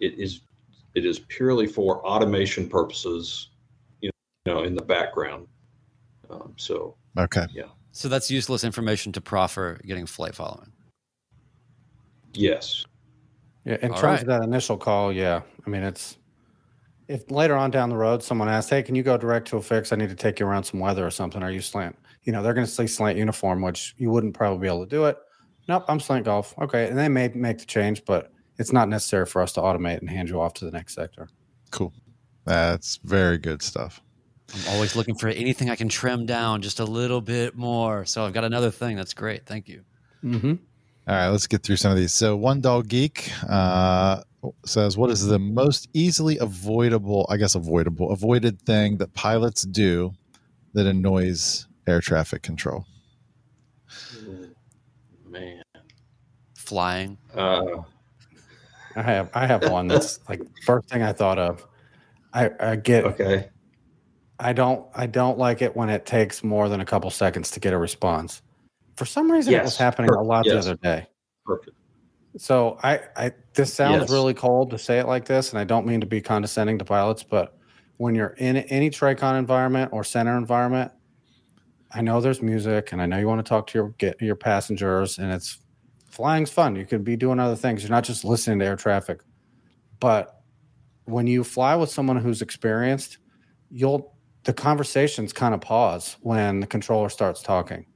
[0.00, 0.42] it is
[0.94, 3.48] it is purely for automation purposes
[4.02, 4.10] you
[4.44, 5.46] know in the background
[6.32, 7.46] um, so okay.
[7.52, 7.64] Yeah.
[7.92, 10.72] So that's useless information to proffer getting flight following.
[12.34, 12.84] yes
[13.64, 14.20] Yeah, in All terms right.
[14.22, 15.42] of that initial call, yeah.
[15.66, 16.16] I mean, it's
[17.12, 19.62] if later on down the road someone asks, "Hey, can you go direct to a
[19.62, 19.92] fix?
[19.92, 21.42] I need to take you around some weather or something.
[21.42, 24.58] Are you slant?" You know, they're going to say slant uniform, which you wouldn't probably
[24.58, 25.18] be able to do it.
[25.68, 26.54] Nope, I'm slant golf.
[26.60, 29.98] Okay, and they may make the change, but it's not necessary for us to automate
[29.98, 31.28] and hand you off to the next sector.
[31.70, 31.92] Cool.
[32.44, 34.00] That's very good stuff.
[34.54, 38.04] I'm always looking for anything I can trim down just a little bit more.
[38.04, 38.96] So I've got another thing.
[38.96, 39.46] That's great.
[39.46, 39.84] Thank you.
[40.22, 40.54] Mm-hmm.
[41.08, 42.12] All right, let's get through some of these.
[42.12, 44.22] So, One Dog Geek uh,
[44.64, 50.12] says, "What is the most easily avoidable, I guess, avoidable, avoided thing that pilots do
[50.74, 52.86] that annoys air traffic control?"
[55.26, 55.62] man
[56.56, 57.18] Flying.
[57.34, 57.82] uh,
[58.94, 61.66] I have I have one that's like first thing I thought of.
[62.32, 63.48] I I get okay
[64.38, 67.60] I don't I don't like it when it takes more than a couple seconds to
[67.60, 68.42] get a response.
[68.96, 70.52] For some reason, it was Yes, happening a lot yes.
[70.52, 71.06] the other day.
[71.44, 71.76] perfect
[72.36, 74.10] So I, I this sounds Yes.
[74.10, 76.84] really cold to say it like this, and I don't mean to be condescending to
[76.84, 77.56] pilots, but
[77.98, 80.92] when you're in any Tracon environment or center environment,
[81.90, 84.36] I know there's music, and I know you want to talk to your get your
[84.36, 85.58] passengers, and it's
[86.10, 86.76] flying's fun.
[86.76, 87.82] You could be doing other things.
[87.82, 89.20] You're not just listening to air traffic.
[90.00, 90.34] But
[91.04, 93.18] when you fly with someone who's experienced,
[93.70, 97.86] you'll the conversations kind of pause when the controller starts talking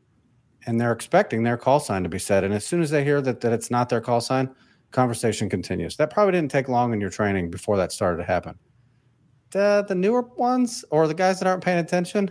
[0.67, 2.45] and they're expecting their call sign to be said.
[2.45, 4.55] And as soon as they hear that, that it's not their call sign,
[4.91, 5.97] conversation continues.
[5.97, 8.59] That probably didn't take long in your training before that started to happen.
[9.51, 12.31] The, the newer ones or the guys that aren't paying attention,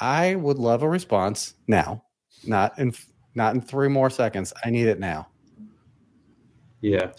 [0.00, 2.04] I would love a response now,
[2.46, 2.94] not in
[3.34, 4.52] not in three more seconds.
[4.64, 5.28] I need it now.
[6.80, 7.10] Yeah,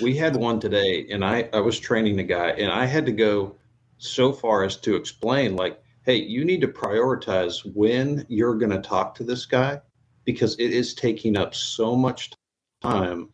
[0.00, 3.12] we had one today, and I I was training the guy, and I had to
[3.12, 3.56] go
[3.98, 8.80] so far as to explain, like, hey, you need to prioritize when you're going to
[8.80, 9.80] talk to this guy,
[10.26, 12.32] because it is taking up so much
[12.82, 13.30] time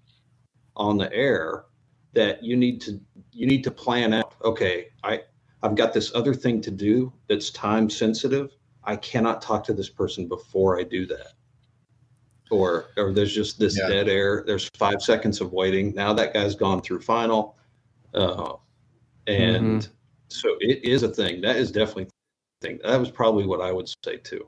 [0.77, 1.65] on the air
[2.13, 3.01] that you need to
[3.33, 5.21] you need to plan out okay i
[5.63, 8.51] i've got this other thing to do that's time sensitive.
[8.85, 11.33] I cannot talk to this person before i do that.
[12.51, 13.89] Or or there's just this yeah.
[13.89, 14.45] dead air.
[14.47, 15.95] There's five seconds of waiting.
[15.95, 17.57] Now that guy's gone through final.
[18.13, 18.55] Uh,
[19.27, 19.93] and mm-hmm.
[20.29, 21.41] so it is a thing.
[21.41, 22.09] That is definitely
[22.61, 22.81] thing.
[22.85, 24.47] That was probably what i would say too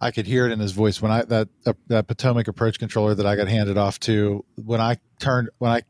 [0.00, 3.14] I could hear it in his voice when I that uh, that Potomac approach controller
[3.14, 5.82] that I got handed off to when I turned when I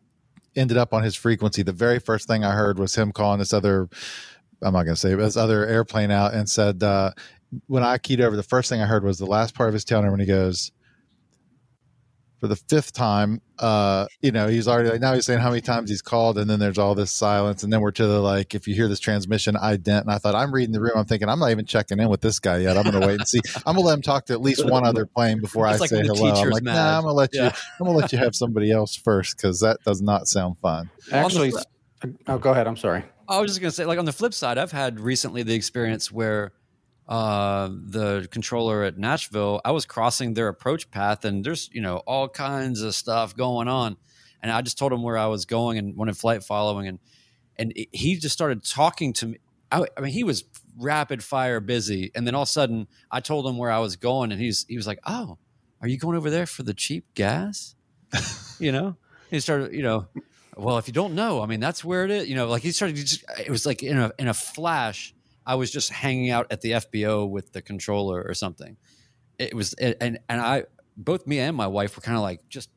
[0.56, 1.62] ended up on his frequency.
[1.62, 3.88] The very first thing I heard was him calling this other.
[4.62, 7.12] I'm not going to say this other airplane out and said uh,
[7.66, 9.90] when I keyed over, the first thing I heard was the last part of his
[9.90, 10.72] number when he goes,
[12.42, 13.40] for the fifth time.
[13.56, 16.50] Uh, you know, he's already like now he's saying how many times he's called, and
[16.50, 18.98] then there's all this silence, and then we're to the like, if you hear this
[18.98, 20.00] transmission, ident.
[20.00, 20.94] And I thought I'm reading the room.
[20.96, 22.76] I'm thinking I'm not even checking in with this guy yet.
[22.76, 23.38] I'm going to wait and see.
[23.64, 25.78] I'm going to let him talk to at least one other plane before it's I
[25.78, 26.32] like say hello.
[26.32, 26.74] I'm like, mad.
[26.74, 27.44] nah, I'm going to let yeah.
[27.44, 27.50] you.
[27.78, 30.90] I'm going to let you have somebody else first because that does not sound fun.
[31.12, 31.52] Actually,
[32.26, 32.66] oh, go ahead.
[32.66, 33.04] I'm sorry.
[33.28, 35.54] I was just going to say, like on the flip side, I've had recently the
[35.54, 36.50] experience where
[37.08, 41.98] uh, the controller at Nashville, I was crossing their approach path, and there's you know
[41.98, 43.96] all kinds of stuff going on,
[44.42, 46.98] and I just told him where I was going and wanted flight following, and
[47.56, 49.38] and he just started talking to me.
[49.70, 50.44] I, I, mean, he was
[50.78, 53.96] rapid fire busy, and then all of a sudden, I told him where I was
[53.96, 55.38] going, and he's he was like, "Oh,
[55.80, 57.74] are you going over there for the cheap gas?"
[58.60, 58.96] you know,
[59.30, 60.06] he started, you know,
[60.56, 62.28] well, if you don't know, I mean, that's where it is.
[62.28, 62.96] You know, like he started.
[62.96, 65.14] Just, it was like in a in a flash
[65.46, 68.76] I was just hanging out at the FBO with the controller or something.
[69.38, 70.64] It was and and I
[70.96, 72.70] both me and my wife were kind of like just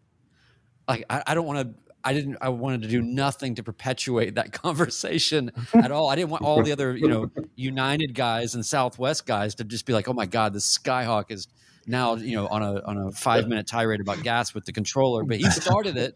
[0.88, 4.36] like I, I don't want to I didn't I wanted to do nothing to perpetuate
[4.36, 6.10] that conversation at all.
[6.10, 9.86] I didn't want all the other, you know, United guys and Southwest guys to just
[9.86, 11.47] be like, "Oh my god, this Skyhawk is
[11.88, 15.38] now, you know, on a on a 5-minute tirade about gas with the controller." But
[15.38, 16.15] he started it.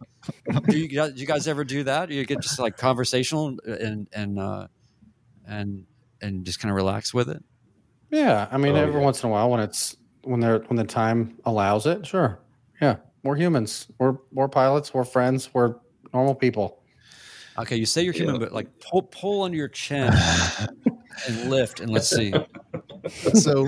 [0.68, 2.12] do, you, do you guys ever do that?
[2.12, 4.68] You get just like conversational and and uh
[5.48, 5.86] and
[6.22, 7.44] and just kind of relax with it?
[8.12, 9.06] Yeah, I mean, oh, every yeah.
[9.06, 12.40] once in a while, when it's when they're when the time allows it, sure.
[12.82, 13.88] Yeah, we're humans.
[14.00, 14.94] We're we're pilots.
[14.94, 15.50] We're friends.
[15.54, 15.76] We're
[16.14, 16.82] normal people.
[17.58, 18.40] Okay, you say you're human, yeah.
[18.40, 20.14] but like pull pull under your chin
[21.28, 22.34] and lift, and let's see.
[23.34, 23.68] so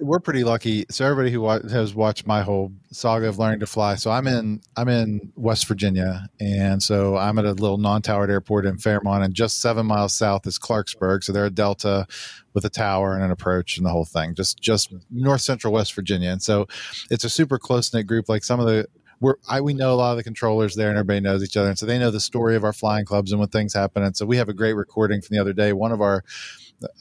[0.00, 0.84] we're pretty lucky.
[0.90, 3.94] So everybody who wa- has watched my whole saga of learning to fly.
[3.96, 8.66] So I'm in I'm in West Virginia, and so I'm at a little non-towered airport
[8.66, 11.24] in Fairmont, and just seven miles south is Clarksburg.
[11.24, 12.06] So they're a delta
[12.54, 14.34] with a tower and an approach and the whole thing.
[14.34, 16.66] Just just north central West Virginia, and so
[17.10, 18.28] it's a super close knit group.
[18.28, 18.86] Like some of the
[19.20, 21.68] we're I, we know a lot of the controllers there, and everybody knows each other,
[21.68, 24.02] and so they know the story of our flying clubs and when things happen.
[24.02, 25.72] And so we have a great recording from the other day.
[25.72, 26.24] One of our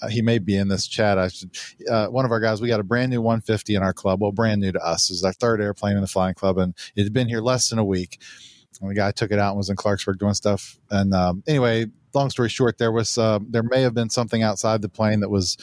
[0.01, 1.17] uh, he may be in this chat.
[1.19, 1.55] I should,
[1.89, 4.21] uh, one of our guys, we got a brand new 150 in our club.
[4.21, 5.09] Well, brand new to us.
[5.09, 7.79] Is our third airplane in the flying club, and it had been here less than
[7.79, 8.19] a week.
[8.81, 10.77] And the guy took it out and was in Clarksburg doing stuff.
[10.91, 14.81] And um, anyway, long story short, there was uh, there may have been something outside
[14.81, 15.57] the plane that was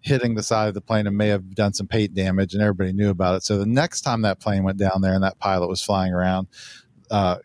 [0.00, 2.92] hitting the side of the plane and may have done some paint damage, and everybody
[2.92, 3.42] knew about it.
[3.42, 6.48] So the next time that plane went down there and that pilot was flying around,
[7.10, 7.38] uh,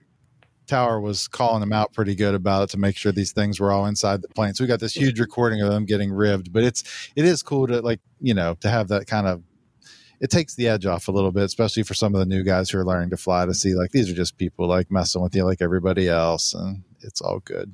[0.67, 3.71] Tower was calling them out pretty good about it to make sure these things were
[3.71, 4.53] all inside the plane.
[4.53, 6.53] So we got this huge recording of them getting ribbed.
[6.53, 9.43] But it's it is cool to like you know to have that kind of
[10.19, 12.69] it takes the edge off a little bit, especially for some of the new guys
[12.69, 15.35] who are learning to fly to see like these are just people like messing with
[15.35, 17.73] you like everybody else, and it's all good.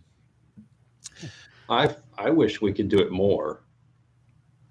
[1.70, 3.62] I I wish we could do it more,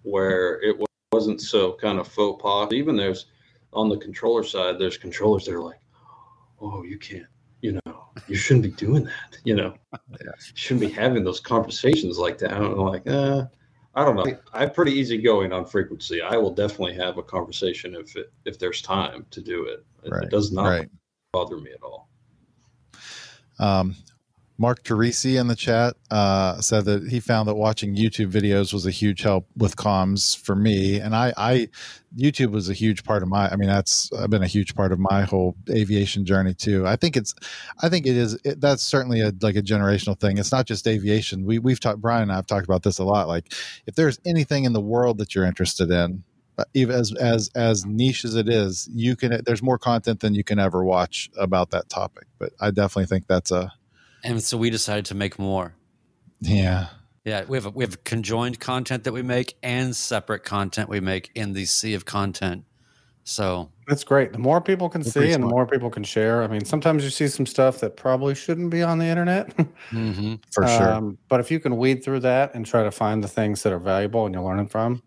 [0.03, 0.77] where it
[1.13, 2.73] wasn't so kind of faux pas.
[2.73, 3.27] Even there's
[3.73, 5.81] on the controller side, there's controllers that are like,
[6.61, 7.27] oh, you can't
[7.61, 9.39] you know, you shouldn't be doing that.
[9.45, 9.75] You know,
[10.21, 12.53] you shouldn't be having those conversations like that.
[12.53, 13.47] I'm like, uh,
[13.95, 14.39] I don't know.
[14.53, 16.23] I'm pretty easygoing on frequency.
[16.23, 19.85] I will definitely have a conversation if it, if there's time to do it.
[20.05, 20.25] It, right.
[20.25, 20.89] it does not right.
[21.33, 22.09] bother me at all.
[23.59, 23.97] Um,
[24.61, 28.87] Mark Teresi in the chat uh, said that he found that watching YouTube videos was
[28.87, 31.69] a huge help with comms for me, and I, I,
[32.17, 33.49] YouTube was a huge part of my.
[33.49, 36.85] I mean, that's been a huge part of my whole aviation journey too.
[36.89, 37.37] I think it's,
[37.81, 38.37] I think it is.
[38.45, 40.39] It, that's certainly a like a generational thing.
[40.39, 41.45] It's not just aviation.
[41.45, 42.01] We we've talked.
[42.01, 43.29] Brian and I have talked about this a lot.
[43.29, 43.53] Like,
[43.87, 46.25] if there's anything in the world that you're interested in,
[46.59, 49.41] uh, even as as as niche as it is, you can.
[49.47, 52.25] There's more content than you can ever watch about that topic.
[52.41, 53.73] But I definitely think that's a
[54.25, 55.75] and so we decided to make more.
[56.41, 56.89] Yeah.
[57.25, 61.01] Yeah, we have a, we have conjoined content that we make and separate content we
[61.01, 62.65] make in the sea of content.
[63.25, 64.33] So that's great.
[64.33, 66.43] The more people can see and the more people can share.
[66.43, 69.55] I mean, sometimes you see some stuff that probably shouldn't be on the internet.
[69.91, 70.93] mm-hmm, for sure.
[70.93, 73.73] Um, but if you can weed through that and try to find the things that
[73.75, 75.03] are valuable and you're learning from,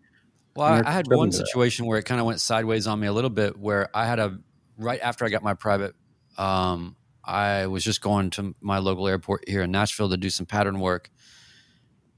[0.54, 1.46] Well, I, I had one to that.
[1.48, 4.20] situation where it kind of went sideways on me a little bit, where I had
[4.20, 4.38] a
[4.78, 5.96] right after I got my private.
[6.38, 6.94] Um,
[7.24, 10.80] I was just going to my local airport here in Nashville to do some pattern
[10.80, 11.10] work,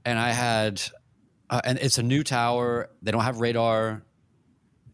[0.05, 0.83] and I had,
[1.51, 2.90] uh, and it's a new tower.
[3.03, 4.03] They don't have radar,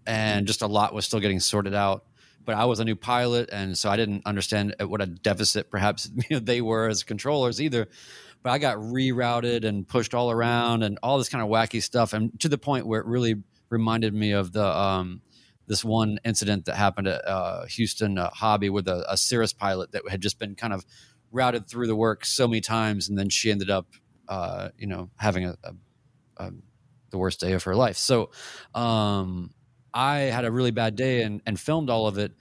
[0.07, 2.05] and just a lot was still getting sorted out.
[2.45, 6.11] But I was a new pilot, and so I didn't understand what a deficit perhaps
[6.31, 7.89] you know, they were as controllers either.
[8.43, 12.13] But I got rerouted and pushed all around, and all this kind of wacky stuff,
[12.13, 13.37] and to the point where it really
[13.69, 15.23] reminded me of the um,
[15.71, 19.93] this one incident that happened at uh, Houston uh, Hobby with a, a Cirrus pilot
[19.93, 20.85] that had just been kind of
[21.31, 23.87] routed through the work so many times, and then she ended up,
[24.29, 25.73] uh, you know, having a, a,
[26.39, 26.51] a
[27.11, 27.97] the worst day of her life.
[27.97, 28.31] So,
[28.75, 29.53] um,
[29.95, 32.33] I had a really bad day and and filmed all of it.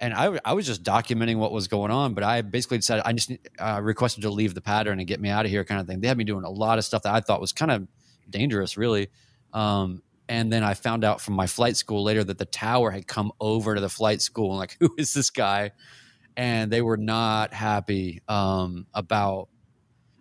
[0.00, 3.12] And I, I was just documenting what was going on, but I basically decided I
[3.12, 5.86] just uh, requested to leave the pattern and get me out of here, kind of
[5.86, 6.00] thing.
[6.00, 7.86] They had me doing a lot of stuff that I thought was kind of
[8.28, 9.10] dangerous, really.
[9.52, 13.06] Um, and then I found out from my flight school later that the tower had
[13.06, 15.72] come over to the flight school and like, who is this guy?
[16.36, 19.48] And they were not happy um, about.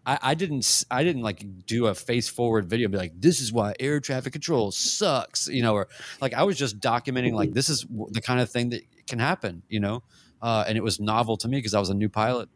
[0.03, 0.83] I, I didn't.
[0.89, 3.99] I didn't like do a face forward video and be like, "This is why air
[3.99, 5.87] traffic control sucks," you know, or
[6.19, 9.61] like I was just documenting like this is the kind of thing that can happen,
[9.69, 10.03] you know.
[10.41, 12.49] Uh, and it was novel to me because I was a new pilot.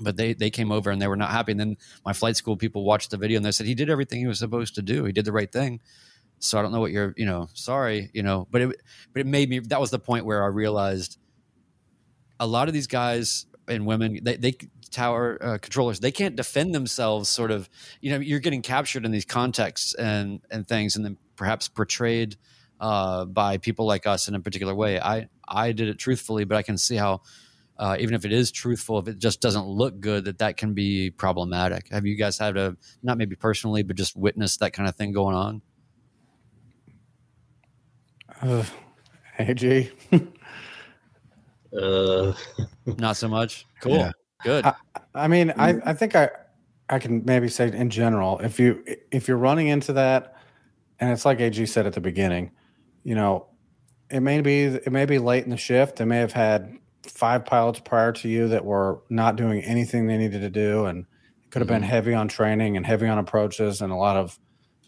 [0.00, 1.52] But they they came over and they were not happy.
[1.52, 4.18] And then my flight school people watched the video and they said he did everything
[4.18, 5.04] he was supposed to do.
[5.04, 5.80] He did the right thing
[6.42, 9.26] so I don't know what you're, you know, sorry, you know, but it, but it
[9.26, 11.18] made me, that was the point where I realized
[12.40, 14.56] a lot of these guys and women, they, they
[14.90, 19.12] tower uh, controllers, they can't defend themselves sort of, you know, you're getting captured in
[19.12, 22.36] these contexts and, and things, and then perhaps portrayed
[22.80, 24.98] uh, by people like us in a particular way.
[24.98, 27.22] I, I did it truthfully, but I can see how,
[27.78, 30.74] uh, even if it is truthful, if it just doesn't look good, that that can
[30.74, 31.88] be problematic.
[31.92, 35.12] Have you guys had a, not maybe personally, but just witnessed that kind of thing
[35.12, 35.62] going on?
[38.42, 38.64] Uh,
[39.38, 39.90] AG.
[41.74, 42.34] Uh,
[42.98, 43.64] Not so much.
[43.80, 43.96] Cool.
[43.96, 44.10] Yeah.
[44.44, 44.66] Good.
[44.66, 44.74] I,
[45.14, 46.28] I mean, I, I think I
[46.90, 50.36] I can maybe say in general, if you if you're running into that,
[51.00, 52.50] and it's like AG said at the beginning,
[53.04, 53.46] you know,
[54.10, 55.96] it may be it may be late in the shift.
[55.96, 56.76] They may have had
[57.06, 61.06] five pilots prior to you that were not doing anything they needed to do, and
[61.42, 61.86] it could have been Mhm.
[61.86, 64.38] heavy on training and heavy on approaches and a lot of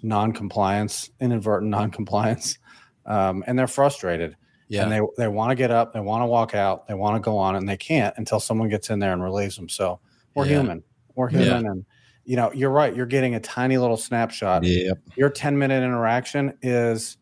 [0.02, 2.58] non-compliance, inadvertent non-compliance,
[3.06, 4.36] um, and they're frustrated
[4.68, 4.82] yeah.
[4.82, 7.20] and they they want to get up, they want to walk out, they want to
[7.20, 9.68] go on, and they can't until someone gets in there and relieves them.
[9.68, 10.00] So
[10.34, 10.60] we're Yeah.
[10.60, 10.82] human.
[11.14, 11.38] We're Yeah.
[11.40, 11.84] human, and
[12.24, 12.94] you know you're right.
[12.94, 14.64] You're getting a tiny little snapshot.
[14.64, 14.98] Yep.
[15.16, 17.18] Your 10 minute interaction is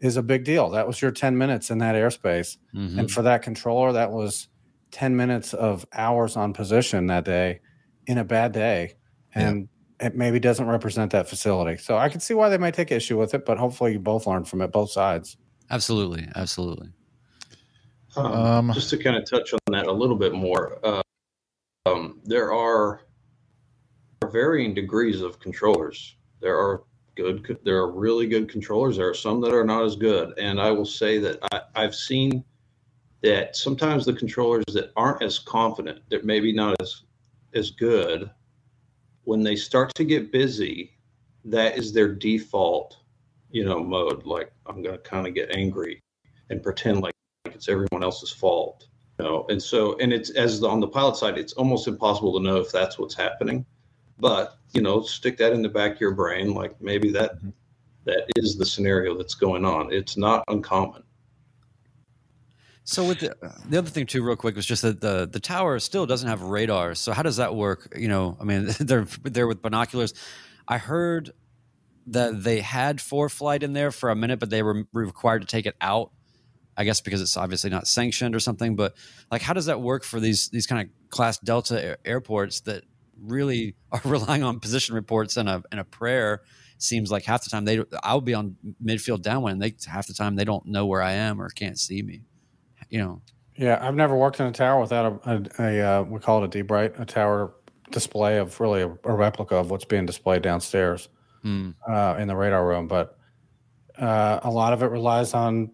[0.00, 0.70] is a big deal.
[0.70, 2.98] That was your 10 minutes in that airspace, Mhm.
[2.98, 4.48] and for that controller, that was
[4.90, 7.60] 10 minutes of hours on position that day
[8.06, 8.94] in a bad day,
[9.34, 9.48] Yeah.
[9.48, 9.68] and
[10.04, 11.76] it maybe doesn't represent that facility.
[11.78, 14.26] So I can see why they might take issue with it, but hopefully you both
[14.26, 15.36] learn from it, both sides.
[15.70, 16.28] Absolutely.
[16.36, 16.90] Absolutely.
[18.16, 21.02] um, Um, just to kind of touch on that a little bit more, uh,
[21.86, 23.00] um, there are
[24.30, 26.16] varying degrees of controllers.
[26.40, 26.82] There are
[27.14, 28.96] good, there are really good controllers.
[28.96, 31.94] There are some that are not as good, and I will say that I, I've
[31.94, 32.44] seen
[33.22, 37.02] that sometimes the controllers that aren't as confident, that maybe not as
[37.54, 38.30] as good,
[39.24, 40.92] when they start to get busy,
[41.44, 42.98] that is their default,
[43.50, 44.24] you know, mode.
[44.24, 46.00] Like I'm going to kind of get angry
[46.50, 47.14] and pretend like
[47.46, 48.86] it's everyone else's fault.
[49.18, 52.44] You know, and so and it's as on the pilot side, it's almost impossible to
[52.44, 53.64] know if that's what's happening.
[54.18, 57.38] But you know, stick that in the back of your brain, like maybe that
[58.04, 59.92] that is the scenario that's going on.
[59.92, 61.02] It's not uncommon.
[62.86, 63.34] So with the,
[63.66, 66.42] the other thing too, real quick, was just that the the tower still doesn't have
[66.42, 66.94] radar.
[66.94, 67.94] So how does that work?
[67.96, 70.12] You know, I mean, they're there with binoculars.
[70.68, 71.32] I heard
[72.08, 75.64] that they had ForeFlight in there for a minute, but they were required to take
[75.66, 76.10] it out.
[76.76, 78.76] I guess because it's obviously not sanctioned or something.
[78.76, 78.94] But
[79.30, 82.82] like, how does that work for these these kind of class Delta air- airports that
[83.18, 86.42] really are relying on position reports and a and a prayer?
[86.76, 89.62] Seems like half the time they I'll be on midfield downwind.
[89.62, 92.22] They half the time they don't know where I am or can't see me.
[92.94, 93.22] You know,
[93.56, 96.54] Yeah, I've never worked in a tower without a, a, a uh, we call it
[96.54, 97.52] a DBRITE, a tower
[97.90, 101.08] display of really a, a replica of what's being displayed downstairs
[101.42, 101.70] Hmm.
[101.88, 102.86] uh, in the radar room.
[102.86, 103.18] But
[103.98, 105.72] uh, a lot of it relies on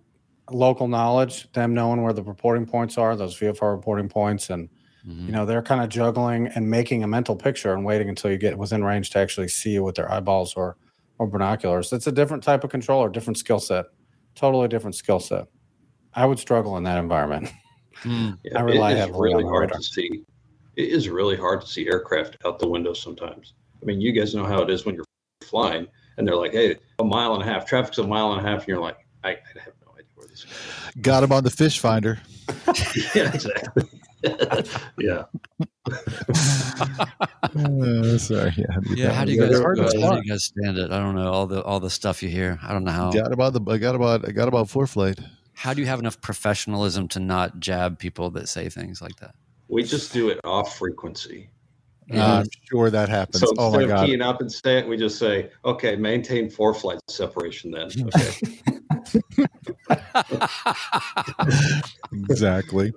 [0.50, 4.70] local knowledge, them knowing where the reporting points are, those VFR reporting points, and
[5.06, 5.26] Mhm.
[5.26, 8.38] you know they're kind of juggling and making a mental picture and waiting until you
[8.38, 10.76] get within range to actually see you with their eyeballs or
[11.18, 11.92] or binoculars.
[11.92, 13.84] It's a different type of controller, different skill set,
[14.34, 15.46] totally different skill set.
[16.14, 17.52] I would struggle in that environment.
[18.04, 19.78] Yeah, I rely it is on really hard radar.
[19.78, 20.22] to see.
[20.76, 23.54] It is really hard to see aircraft out the window sometimes.
[23.82, 25.04] I mean, you guys know how it is when you're
[25.42, 25.86] flying,
[26.16, 27.66] and they're like, "Hey, a mile and a half.
[27.66, 30.26] Traffic's a mile and a half," and you're like, "I, I have no idea where
[30.28, 30.46] this." is.
[31.02, 32.20] Got him on the fish finder.
[33.14, 33.84] yeah, exactly.
[34.98, 35.24] yeah.
[37.42, 38.52] Uh, sorry.
[38.56, 38.66] Yeah.
[38.94, 39.58] Yeah, how do you guys?
[39.58, 40.90] hard how do you guys stand it?
[40.90, 42.58] I don't know all the all the stuff you hear.
[42.62, 43.10] I don't know how.
[43.12, 43.62] Got about the.
[43.70, 44.28] I got about.
[44.28, 45.24] I got about ForeFlight.
[45.60, 49.34] How do you have enough professionalism to not jab people that say things like that?
[49.68, 51.50] We just do it off frequency.
[52.10, 53.40] I'm sure that happens.
[53.40, 54.06] So oh instead my of god.
[54.06, 58.32] keying up and say it, we just say, "Okay, maintain ForeFlight separation." Then, okay.
[62.30, 62.94] exactly.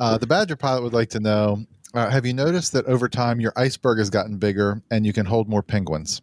[0.00, 1.62] Uh, the Badger pilot would like to know:
[1.92, 5.26] uh, Have you noticed that over time your iceberg has gotten bigger and you can
[5.26, 6.22] hold more penguins?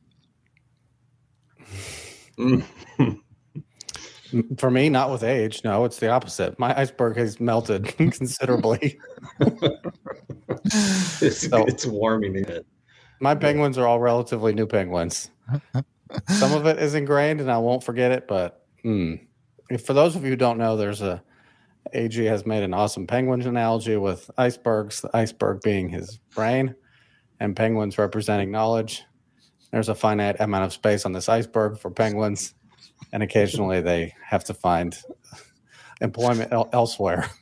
[2.39, 2.65] Mm.
[4.57, 5.61] For me, not with age.
[5.63, 6.57] No, it's the opposite.
[6.59, 8.99] My iceberg has melted considerably.
[10.65, 12.65] it's, So- it's warming it.
[13.21, 15.29] My penguins are all relatively new penguins.
[16.27, 18.27] Some of it is ingrained, and I won't forget it.
[18.27, 19.19] But mm.
[19.69, 21.21] If- for those of you who don't know, there's a
[21.93, 25.01] AG has made an awesome penguin analogy with icebergs.
[25.01, 26.75] The iceberg being his brain,
[27.39, 29.03] and penguins representing knowledge.
[29.71, 32.53] There's a finite amount of space on this iceberg for penguins,
[33.11, 34.97] and occasionally they have to find
[36.01, 37.29] employment el- elsewhere.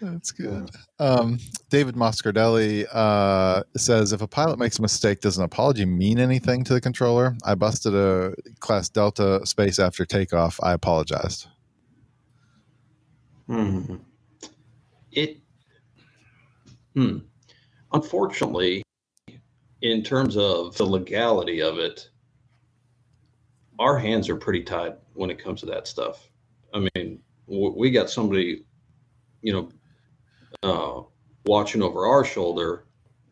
[0.00, 0.70] That's good.
[0.98, 1.38] Um,
[1.70, 6.64] David Moscardelli uh, says if a pilot makes a mistake, does an apology mean anything
[6.64, 7.36] to the controller?
[7.44, 10.58] I busted a class Delta space after takeoff.
[10.62, 11.46] I apologized.
[13.46, 13.96] Hmm.
[15.10, 15.38] It.
[16.94, 17.18] Hmm.
[17.92, 18.82] Unfortunately,
[19.82, 22.08] in terms of the legality of it,
[23.78, 26.28] our hands are pretty tied when it comes to that stuff.
[26.74, 28.64] I mean, we got somebody,
[29.42, 29.68] you know,
[30.62, 31.02] uh,
[31.46, 32.86] watching over our shoulder,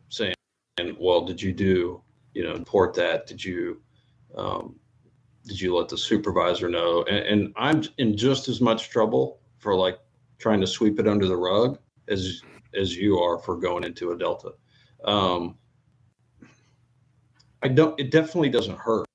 [0.09, 0.35] saying,
[0.77, 2.01] and "Well, did you do,
[2.33, 3.27] you know, report that?
[3.27, 3.81] Did you,
[4.35, 4.75] um,
[5.45, 9.75] did you let the supervisor know?" And, and I'm in just as much trouble for
[9.75, 9.99] like
[10.37, 12.41] trying to sweep it under the rug as
[12.73, 14.51] as you are for going into a delta.
[15.03, 15.57] Um,
[17.63, 17.99] I don't.
[17.99, 19.05] It definitely doesn't hurt.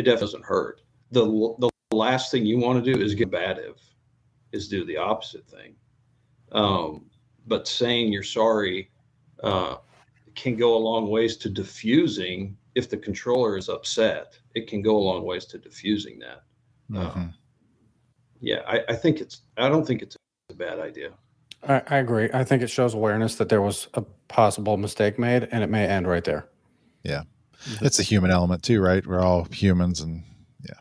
[0.00, 0.80] It definitely doesn't hurt.
[1.10, 1.26] the
[1.58, 3.78] The last thing you want to do is get combative,
[4.50, 5.74] is do the opposite thing.
[6.52, 7.10] Um,
[7.46, 8.90] but saying you're sorry
[9.42, 9.76] uh,
[10.34, 12.56] can go a long ways to diffusing.
[12.74, 16.44] If the controller is upset, it can go a long ways to diffusing that.
[16.90, 17.34] Mhm.
[18.40, 19.42] Yeah, I, I think it's.
[19.58, 20.16] I don't think it's
[20.48, 21.10] a bad idea.
[21.68, 22.30] I, I agree.
[22.32, 25.86] I think it shows awareness that there was a possible mistake made, and it may
[25.86, 26.48] end right there.
[27.80, 29.06] It's a human element too, right?
[29.06, 30.22] We're all humans, and
[30.62, 30.74] yeah.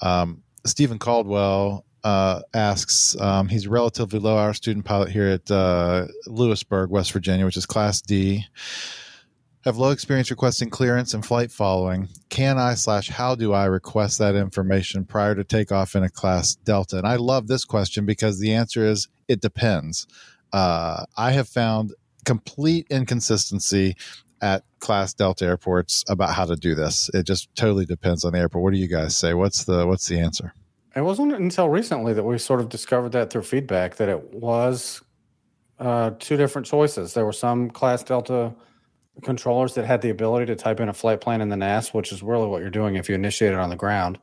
[0.00, 3.18] Um, Stephen Caldwell uh, asks.
[3.20, 7.66] Um, he's a relatively low-hour student pilot here at uh, Lewisburg, West Virginia, which is
[7.66, 8.44] Class D.
[9.64, 12.08] Have low experience requesting clearance and flight following.
[12.28, 16.54] Can I slash how do I request that information prior to takeoff in a Class
[16.54, 16.96] Delta?
[16.98, 20.06] And I love this question because the answer is it depends.
[20.52, 21.92] Uh, I have found
[22.24, 23.96] complete inconsistency
[24.40, 28.38] at class delta airports about how to do this it just totally depends on the
[28.38, 30.52] airport what do you guys say what's the what's the answer
[30.94, 35.02] It wasn't until recently that we sort of discovered that through feedback that it was
[35.78, 37.14] uh, two different choices.
[37.14, 38.52] There were some Class Delta
[39.22, 42.12] controllers that had the ability to type in a flight plan in the NAS, which
[42.12, 44.18] is really what you're doing if you initiate it on the ground.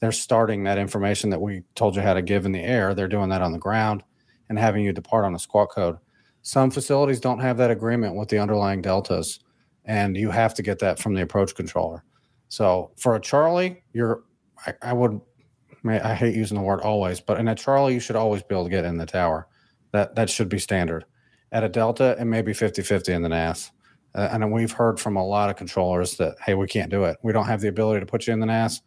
[0.00, 2.94] They're starting that information that we told you how to give in the air.
[2.94, 4.02] They're doing that on the ground
[4.48, 5.98] and having you depart on a squawk code.
[6.42, 9.40] Some facilities don't have that agreement with the underlying deltas,
[9.90, 12.04] and you have to get that from the approach controller.
[12.48, 14.22] So for a Charlie, you're
[14.64, 15.20] I, I would
[15.84, 18.64] I hate using the word always, but in a Charlie, you should always be able
[18.64, 19.48] to get in the tower.
[19.92, 21.06] That that should be standard.
[21.50, 23.72] At a Delta, it may be 50 50 in the NAS.
[24.14, 27.16] Uh, and we've heard from a lot of controllers that, hey, we can't do it.
[27.22, 28.82] We don't have the ability to put you in the NAS.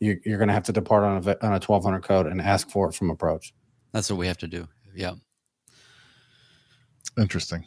[0.00, 2.68] You, you're going to have to depart on a, on a 1200 code and ask
[2.70, 3.52] for it from approach.
[3.92, 4.68] That's what we have to do.
[4.94, 5.14] Yeah.
[7.16, 7.64] interesting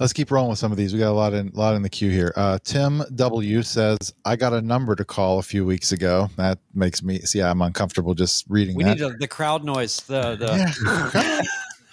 [0.00, 1.88] let's keep rolling with some of these we got a lot in lot in the
[1.88, 5.92] queue here uh, tim w says i got a number to call a few weeks
[5.92, 9.64] ago that makes me see i'm uncomfortable just reading We that need a, the crowd
[9.64, 10.00] noise.
[10.00, 11.42] The the Yeah.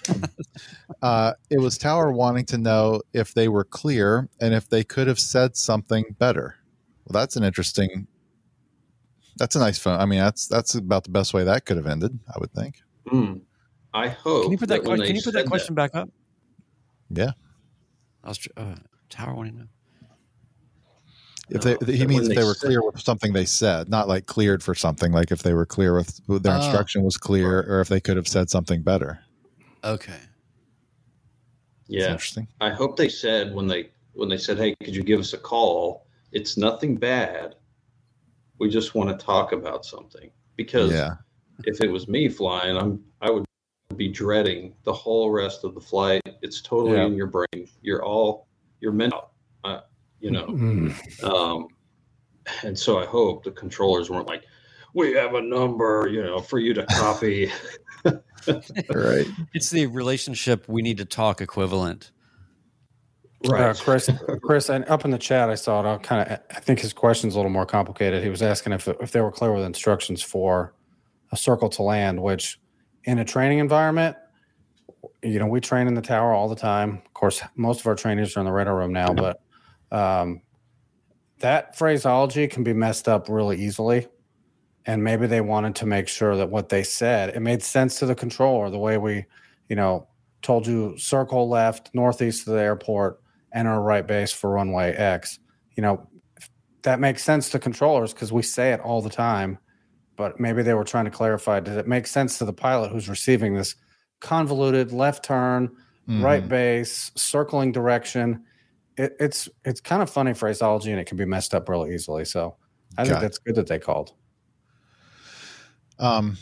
[1.02, 5.06] uh, it was Tower wanting to know if they were clear and if they could
[5.06, 6.56] have said something better.
[7.04, 8.06] Well, that's an interesting.
[9.36, 10.00] That's a nice phone.
[10.00, 12.18] I mean, that's that's about the best way that could have ended.
[12.28, 12.82] I would think.
[13.08, 13.34] Hmm.
[13.94, 14.44] I hope.
[14.44, 15.06] can you put that, when question?
[15.06, 16.08] Can you put that said question back up?
[17.10, 17.32] Yeah.
[18.24, 18.74] I was, tr- uh,
[19.10, 19.66] Tower wanting to know.
[21.50, 23.88] If No, they, he means if they they were said- clear with something they said,
[23.88, 25.12] not like cleared for something.
[25.12, 26.56] Like if they were clear with with their Oh.
[26.62, 29.20] instruction was clear, or if they could have said something better.
[29.84, 30.12] Okay.
[30.12, 30.22] That's
[31.88, 32.48] Yeah, interesting.
[32.60, 35.38] I hope they said when they when they said, "Hey, could you give us a
[35.38, 37.56] call?" It's nothing bad.
[38.58, 41.16] We just want to talk about something because Yeah.
[41.64, 43.44] if it was me flying, I'm I would
[43.96, 46.22] be dreading the whole rest of the flight.
[46.42, 47.06] It's totally Yeah.
[47.06, 47.68] in your brain.
[47.82, 48.46] You're all
[48.80, 49.30] you're mental,
[49.64, 49.80] uh,
[50.20, 50.46] you know.
[50.46, 51.24] Mm.
[51.24, 51.68] Um,
[52.64, 54.42] and so I hope the controllers weren't like,
[54.94, 57.50] "We have a number, you know, for you to copy."
[58.90, 59.26] Right.
[59.54, 62.10] It's the relationship we need to talk equivalent.
[63.48, 64.10] Uh, Chris,
[64.42, 65.86] Chris, and up in the chat, I saw it.
[65.86, 66.40] I'll kind of.
[66.50, 68.22] I think his question's a little more complicated.
[68.24, 70.74] He was asking if if they were clear with instructions for
[71.30, 72.60] a circle to land, which
[73.04, 74.16] in a training environment,
[75.22, 77.02] you know, we train in the tower all the time.
[77.04, 79.40] Of course, most of our trainers are in the radar room now, but
[79.90, 80.42] um,
[81.38, 84.08] that phraseology can be messed up really easily.
[84.84, 88.06] And maybe they wanted to make sure that what they said it made sense to
[88.06, 88.68] the controller.
[88.68, 89.26] The way we,
[89.68, 90.08] you know,
[90.40, 93.20] told you circle left northeast of the airport
[93.54, 95.38] enter right base for runway X.
[95.76, 96.08] You know,
[96.82, 99.58] that makes sense to controllers because we say it all the time.
[100.16, 103.08] But maybe they were trying to clarify does it make sense to the pilot who's
[103.08, 103.74] receiving this
[104.20, 105.70] convoluted left turn,
[106.06, 106.48] right Mhm.
[106.48, 108.44] base, circling direction?
[108.96, 112.24] It, it's it's kind of funny phraseology and it can be messed up really easily.
[112.26, 112.56] So
[112.98, 113.22] I think Got it.
[113.22, 114.12] that's good that they called.
[115.98, 116.36] Um,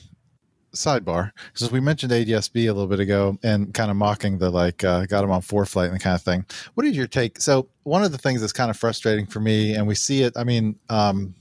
[0.74, 4.82] sidebar, because we mentioned ADSB a little bit ago and kind of mocking the like
[4.84, 6.44] uh, got him on ForeFlight and the kind of thing.
[6.74, 7.40] What is your take?
[7.40, 10.32] So one of the things that's kind of frustrating for me, and we see it.
[10.36, 11.34] I mean, um,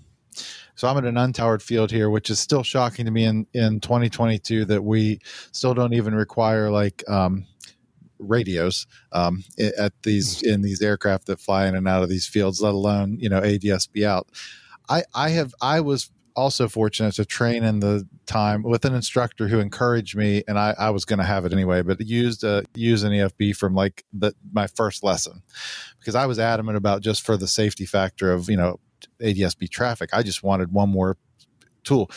[0.80, 3.82] so I'm at an untowered field here, which is still shocking to me in in
[3.82, 5.20] 2022 that we
[5.52, 7.04] still don't even require like.
[7.10, 7.46] Um,
[8.22, 9.46] radios um,
[9.78, 13.18] at these in these aircraft that fly in and out of these fields let alone
[13.18, 14.28] you know adsb out
[14.90, 19.48] i i have i was also fortunate to train in the time with an instructor
[19.48, 22.62] who encouraged me, and I, I was going to have it anyway, but used uh,
[22.74, 25.42] use an EFB from like the my first lesson
[26.00, 28.80] because I was adamant about just for the safety factor of you know
[29.22, 30.10] ADSB traffic.
[30.14, 31.18] I just wanted one more
[31.84, 32.10] tool.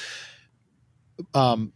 [1.34, 1.72] Um,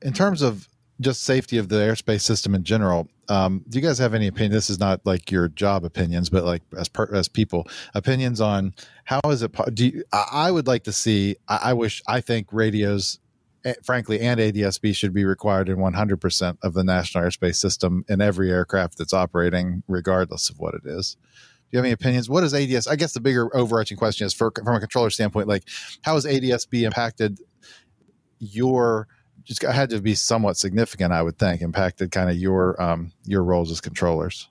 [0.00, 0.68] in terms of
[1.00, 4.52] just safety of the airspace system in general, um, do you guys have any opinion?
[4.52, 8.74] This is not like your job opinions, but like as per, as people opinions on
[9.04, 9.52] how is it?
[9.74, 11.36] Do you, I, would like to see.
[11.48, 12.02] I, I wish.
[12.06, 13.20] I think radios,
[13.64, 18.20] eh, frankly, and ADSB should be required in 100% of the national airspace system in
[18.20, 21.16] every aircraft that's operating, regardless of what it is.
[21.72, 22.28] Do you have any opinions?
[22.28, 22.86] What is ADS?
[22.86, 25.64] I guess the bigger overarching question is, for, from a controller standpoint, like
[26.02, 27.40] how has ADSB impacted
[28.38, 29.08] your?
[29.44, 33.42] Just had to be somewhat significant, I would think, impacted kind of your um, your
[33.42, 34.50] roles as controllers.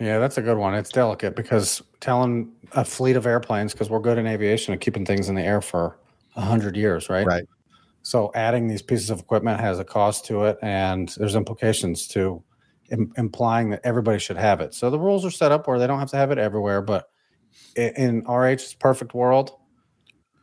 [0.00, 0.74] Yeah, that's a good one.
[0.74, 5.04] It's delicate because telling a fleet of airplanes, because we're good in aviation and keeping
[5.04, 5.98] things in the air for
[6.34, 7.26] a hundred years, right?
[7.26, 7.44] Right.
[8.00, 12.42] So adding these pieces of equipment has a cost to it, and there's implications to
[12.92, 14.74] Im- implying that everybody should have it.
[14.74, 16.82] So the rules are set up where they don't have to have it everywhere.
[16.82, 17.10] But
[17.74, 19.50] in, in RH's perfect world,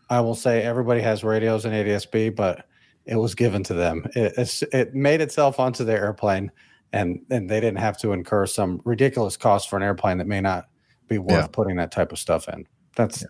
[0.10, 2.66] I will say everybody has radios and ADSB, but
[3.06, 4.06] it was given to them.
[4.16, 6.52] It, it's, it made itself onto their airplane,
[6.92, 10.42] and and they didn't have to incur some ridiculous cost for an airplane that may
[10.42, 10.66] not
[11.08, 11.48] be worth Yeah.
[11.48, 12.68] putting that type of stuff in.
[12.96, 13.24] That's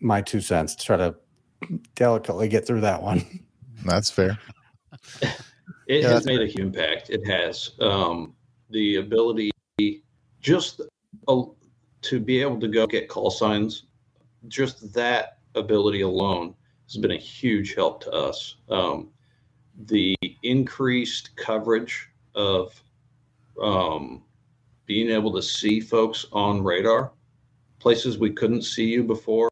[0.00, 1.14] my two cents to try to
[1.94, 3.24] delicately get through that one.
[3.84, 4.38] That's fair.
[5.86, 7.10] It Yeah, has made a huge impact.
[7.10, 8.34] It has um,
[8.70, 9.50] the ability
[10.40, 10.80] just
[12.02, 13.84] to be able to go get call signs.
[14.48, 16.54] Just that ability alone
[16.86, 18.56] has been a huge help to us.
[18.68, 19.10] Um,
[19.86, 22.80] the increased coverage of
[23.60, 24.22] um,
[24.86, 27.12] being able to see folks on radar,
[27.78, 29.50] places we couldn't see you before,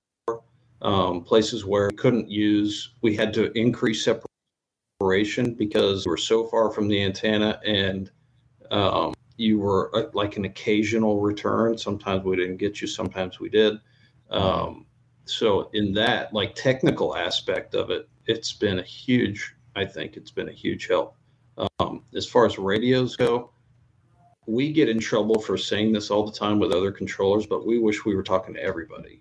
[0.82, 4.33] um, places where we couldn't use, we had to increase separation
[5.54, 8.10] because we're so far from the antenna and
[8.70, 11.76] um, you were uh, like an occasional return.
[11.76, 13.78] Sometimes we didn't get you, sometimes we did.
[14.30, 14.86] Um,
[15.26, 20.30] so, in that like technical aspect of it, it's been a huge, I think it's
[20.30, 21.16] been a huge help.
[21.78, 23.50] Um, as far as radios go,
[24.46, 27.78] we get in trouble for saying this all the time with other controllers, but we
[27.78, 29.20] wish we were talking to everybody.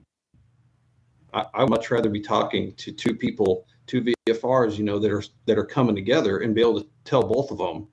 [1.33, 5.23] I, I'd much rather be talking to two people, two VFRs, you know, that are
[5.45, 7.87] that are coming together and be able to tell both of them,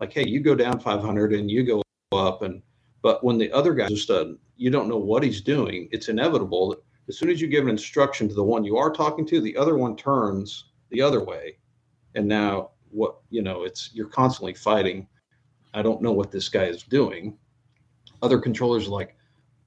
[0.00, 1.82] like, hey, you go down 500 and you go
[2.12, 2.62] up, and
[3.02, 4.10] but when the other guy just
[4.56, 6.78] you don't know what he's doing, it's inevitable that
[7.08, 9.56] as soon as you give an instruction to the one you are talking to, the
[9.56, 11.58] other one turns the other way,
[12.14, 15.06] and now what you know, it's you're constantly fighting.
[15.74, 17.36] I don't know what this guy is doing.
[18.22, 19.16] Other controllers are like,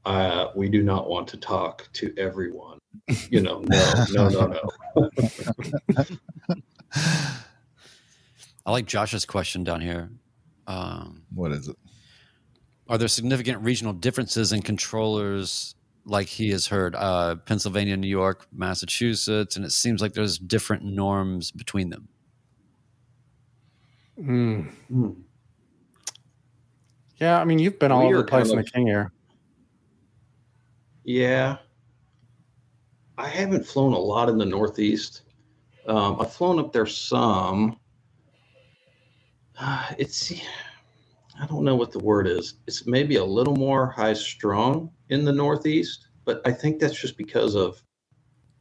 [0.06, 2.77] uh, we do not want to talk to everyone.
[3.30, 6.06] You know, no, no, no, no.
[8.66, 10.10] I like Josh's question down here.
[10.68, 11.78] Um, what is it?
[12.90, 15.76] are there significant regional differences in controllers
[16.06, 20.84] like he has heard uh, Pennsylvania, New York, Massachusetts, and it seems like there's different
[20.84, 22.08] norms between them.
[24.18, 24.72] Mm.
[24.92, 25.16] Mm.
[27.18, 29.12] Yeah, I mean, you've been all we over the place in the King Air.
[31.04, 31.58] Yeah,
[33.18, 35.24] I haven't flown a lot in the Northeast.
[35.88, 37.80] Um, I've flown up there some.
[39.60, 40.32] Uh, it's
[41.40, 42.56] I don't know what the word is.
[42.68, 47.18] It's maybe a little more high strung in the Northeast, but I think that's just
[47.18, 47.82] because of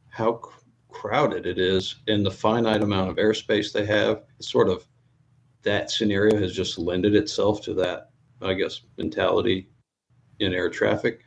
[0.09, 0.41] how
[0.89, 4.23] crowded it is and the finite amount of airspace they have.
[4.39, 4.87] It's sort of
[5.63, 8.09] that scenario has just lended itself to that,
[8.41, 9.69] I guess, mentality
[10.39, 11.21] in air traffic.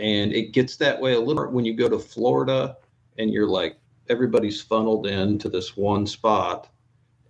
[0.00, 2.78] And it gets that way a little when you go to Florida
[3.18, 3.76] and you're like,
[4.08, 6.68] everybody's funneled into this one spot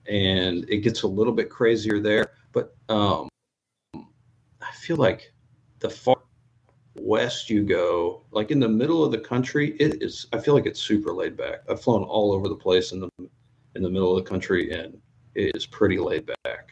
[0.06, 2.32] and it gets a little bit crazier there.
[2.52, 3.28] But um,
[3.94, 5.32] I feel like
[5.80, 6.16] the far
[6.94, 10.26] west you go, like in the middle of the country, it is.
[10.32, 11.60] I feel like it's super laid back.
[11.68, 13.10] I've flown all over the place in the
[13.76, 14.98] in the middle of the country, and
[15.34, 16.70] it is pretty laid back.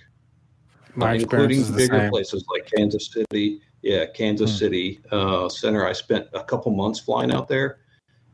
[0.95, 2.11] My including bigger same.
[2.11, 3.61] places like Kansas City.
[3.83, 4.57] Yeah, Kansas hmm.
[4.57, 5.87] City uh, Center.
[5.87, 7.79] I spent a couple months flying out there.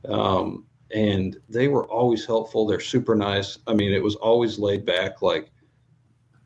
[0.09, 2.67] Um, and they were always helpful.
[2.67, 3.59] They're super nice.
[3.67, 5.51] I mean, it was always laid back, like,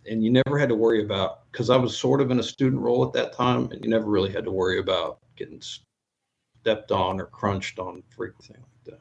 [0.08, 2.80] and you never had to worry about because I was sort of in a student
[2.80, 7.20] role at that time, and you never really had to worry about getting stepped on
[7.20, 9.00] or crunched on for anything like that.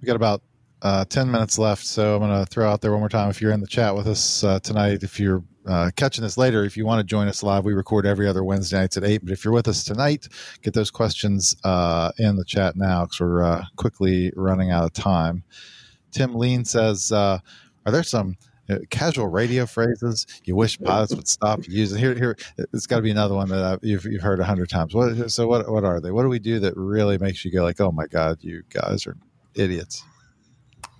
[0.00, 0.42] We got about
[0.82, 3.28] uh, 10 minutes left, so I'm going to throw out there one more time.
[3.28, 6.64] If you're in the chat with us uh, tonight, if you're uh, catching this later,
[6.64, 9.24] if you want to join us live, we record every other Wednesday nights at 8.
[9.24, 10.28] But if you're with us tonight,
[10.62, 14.92] get those questions uh, in the chat now because we're uh, quickly running out of
[14.92, 15.42] time.
[16.12, 17.38] Tim Lean says, uh,
[17.84, 18.36] Are there some
[18.68, 21.98] uh, casual radio phrases you wish pilots would stop using?
[21.98, 22.36] Here, here,
[22.72, 24.94] it's got to be another one that I've, you've, you've heard a hundred times.
[24.94, 26.12] What, so, what, what are they?
[26.12, 29.06] What do we do that really makes you go, like, oh my God, you guys
[29.06, 29.16] are
[29.54, 30.04] idiots?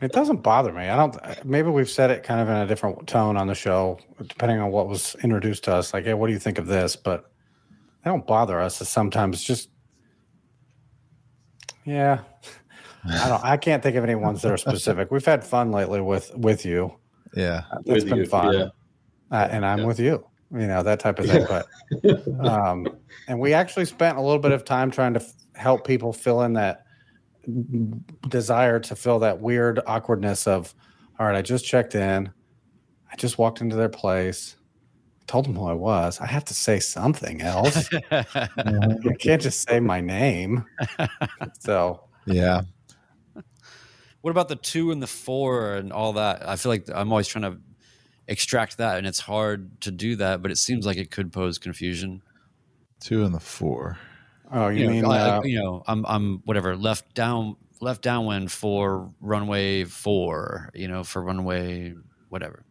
[0.01, 0.89] It doesn't bother me.
[0.89, 1.45] I don't.
[1.45, 4.71] Maybe we've said it kind of in a different tone on the show, depending on
[4.71, 5.95] what was introduced to us.
[5.95, 6.97] Like, hey, what do you think of this?
[6.97, 7.31] But
[8.05, 8.81] they don't bother us.
[8.81, 9.71] It's sometimes just,
[11.85, 12.21] yeah.
[13.09, 13.45] I don't.
[13.45, 15.11] I can't think of any ones that are specific.
[15.11, 16.95] We've had fun lately with with you.
[17.35, 18.53] Yeah, uh, it's been you, fun.
[18.53, 18.69] Yeah.
[19.31, 19.85] Uh, and I'm yeah.
[19.87, 20.27] with you.
[20.53, 21.47] You know that type of thing.
[21.49, 21.67] But
[22.47, 22.87] um,
[23.29, 26.43] and we actually spent a little bit of time trying to f- help people fill
[26.43, 26.86] in that
[28.29, 30.75] desire to feel that weird awkwardness of,
[31.19, 32.31] all right, I just checked in,
[33.11, 34.57] I just walked into their place,
[35.27, 36.21] told them who I was.
[36.21, 37.89] I have to say something else.
[38.11, 40.65] I can't just say my name.
[41.61, 42.63] So yeah.
[44.21, 46.49] What about the two and the four and all that?
[46.49, 47.59] I feel like I'm always trying to
[48.29, 51.59] extract that, and it's hard to do that, but it seems like it could pose
[51.59, 52.23] confusion.
[52.99, 53.99] Two and the four.
[54.53, 58.53] Oh, you, you mean know, uh, you know, I'm I'm whatever left down left downwind
[58.53, 60.71] for runway four.
[60.75, 61.95] You know, for runway
[62.29, 62.65] whatever.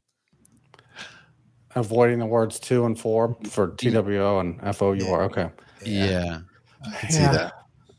[1.76, 5.24] Avoiding the words two and four for TWO and FOUR.
[5.24, 5.50] Okay.
[5.86, 6.40] Yeah.
[6.86, 7.54] I can see that.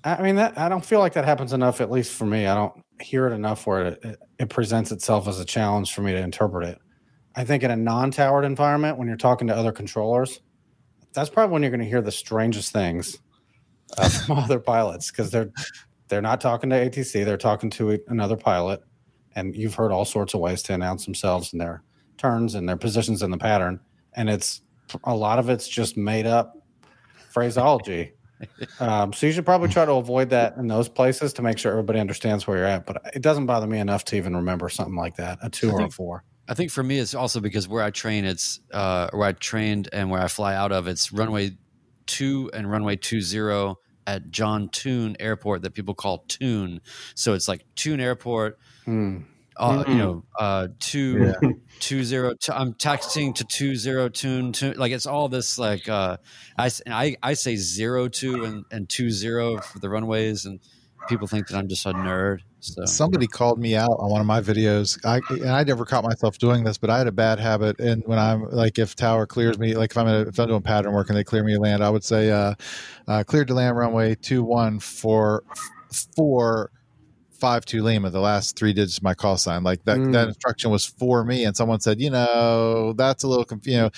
[0.05, 1.81] I mean, that I don't feel like that happens enough.
[1.81, 2.73] At least for me, I don't
[3.03, 6.19] hear it enough where it, it, it presents itself as a challenge for me to
[6.19, 6.79] interpret it.
[7.35, 10.41] I think in a non-towered environment, when you're talking to other controllers,
[11.13, 13.19] that's probably when you're going to hear the strangest things
[13.97, 15.51] uh, from other pilots because they're
[16.09, 18.81] they're not talking to ATC, they're talking to another pilot,
[19.35, 21.83] and you've heard all sorts of ways to announce themselves and their
[22.17, 23.81] turns and their positions in the pattern,
[24.15, 24.63] and it's
[25.05, 26.55] a lot of it's just made up
[27.31, 28.13] phraseology.
[28.81, 31.73] um, so you should probably try to avoid that in those places to make sure
[31.73, 32.87] everybody understands where you're at.
[32.87, 35.73] But it doesn't bother me enough to even remember something like that, a two I
[35.73, 36.25] or think, a four.
[36.49, 39.89] I think for me, it's also because where I train, it's uh, where I trained
[39.93, 41.57] and where I fly out of, it's runway
[42.07, 46.81] two and runway two zero at John Tune Airport that people call Tune.
[47.15, 48.59] So it's like Tune Airport.
[48.87, 49.25] Mm.
[49.59, 49.91] Uh, mm-hmm.
[49.91, 51.51] You know, uh, two yeah.
[51.81, 52.35] two zero.
[52.39, 54.53] Two, I'm texting to two zero tune.
[54.53, 56.19] Two, like it's all this like uh,
[56.59, 60.61] I, I I say zero two and and two zero for the runways and
[61.09, 62.41] people think that I'm just a nerd.
[62.67, 64.99] So somebody called me out on one of my videos.
[65.05, 67.79] I and I never caught myself doing this, but I had a bad habit.
[67.79, 70.63] And when I'm like, if tower clears me, like if I'm, a, if I'm doing
[70.63, 72.55] pattern work and they clear me land, I would say, uh,
[73.07, 75.45] uh, cleared to land runway two one for
[76.17, 76.71] four
[77.37, 79.63] five two Lima, the last three digits of my call sign.
[79.63, 80.13] Like that, mm.
[80.13, 81.45] that instruction was for me.
[81.45, 83.77] And someone said, you know, that's a little confusing.
[83.77, 83.91] You know,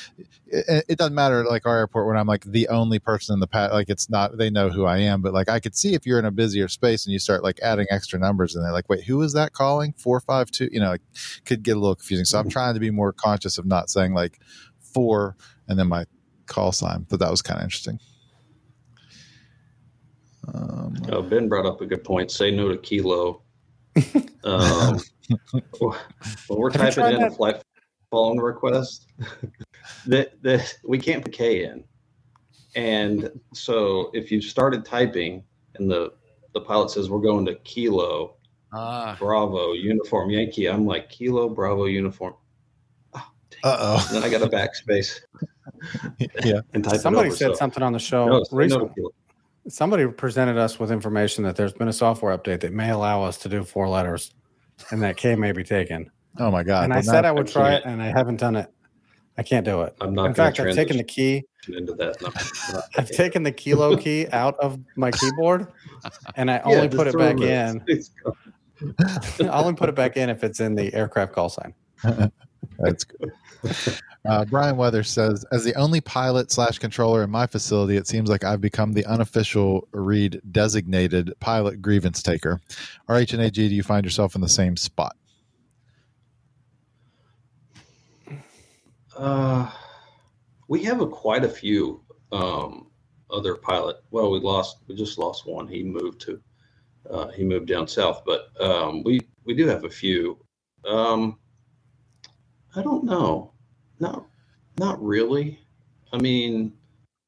[0.46, 3.46] it, it, doesn't matter like our airport when I'm like the only person in the
[3.46, 6.06] pat, like it's not, they know who I am, but like I could see if
[6.06, 8.88] you're in a busier space and you start like adding extra numbers and they're like,
[8.88, 9.92] wait, who is that calling?
[9.92, 11.02] Four, five, two, you know, like,
[11.44, 12.24] could get a little confusing.
[12.24, 12.52] So I'm mm.
[12.52, 14.40] trying to be more conscious of not saying like
[14.80, 15.36] four
[15.68, 16.04] and then my
[16.46, 17.06] call sign.
[17.08, 18.00] But that was kind of interesting.
[20.54, 22.30] Um, oh, Ben brought up a good point.
[22.30, 23.42] Say no to kilo.
[24.44, 24.98] um,
[25.78, 25.92] when
[26.48, 27.32] we're typing in that?
[27.32, 27.62] a flight
[28.10, 29.08] following request,
[30.06, 31.84] that that we can't put K in,
[32.76, 35.42] and so if you started typing
[35.74, 36.12] and the
[36.54, 38.36] the pilot says we're going to kilo,
[38.72, 42.34] uh, Bravo uniform Yankee, I'm like kilo Bravo uniform.
[43.14, 43.30] Oh,
[43.64, 44.08] uh oh.
[44.12, 45.20] Then I got a backspace.
[46.44, 46.60] yeah.
[46.72, 47.54] And somebody over, said so.
[47.54, 48.90] something on the show no, recently.
[48.96, 49.10] No
[49.68, 53.38] somebody presented us with information that there's been a software update that may allow us
[53.38, 54.32] to do four letters
[54.90, 56.10] and that K may be taken.
[56.38, 56.84] Oh my God.
[56.84, 58.72] And I said I would try it and I haven't done it.
[59.36, 59.94] I can't do it.
[60.00, 62.20] I'm not In fact, I've taken the key into that.
[62.20, 65.68] No, I've taken the kilo key out of my keyboard
[66.34, 67.84] and I only yeah, put it back in.
[69.48, 71.74] I'll only put it back in if it's in the aircraft call sign.
[72.78, 73.32] That's good.
[74.28, 78.28] Uh, Brian Weather says, as the only pilot slash controller in my facility, it seems
[78.28, 82.60] like I've become the unofficial Reed designated pilot grievance taker.
[83.08, 85.16] RHNAG, do you find yourself in the same spot?
[89.16, 89.70] Uh,
[90.68, 92.88] we have a, quite a few um,
[93.30, 93.96] other pilot.
[94.10, 95.66] Well, we lost, we just lost one.
[95.66, 96.40] He moved to,
[97.10, 100.38] uh, he moved down south, but um, we we do have a few.
[100.86, 101.38] Um,
[102.78, 103.52] I don't know.
[103.98, 104.26] Not,
[104.78, 105.58] not really.
[106.12, 106.72] I mean,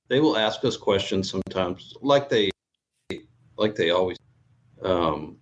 [0.08, 2.50] they will ask us questions sometimes, like they,
[3.56, 4.16] like they always.
[4.82, 5.36] Um,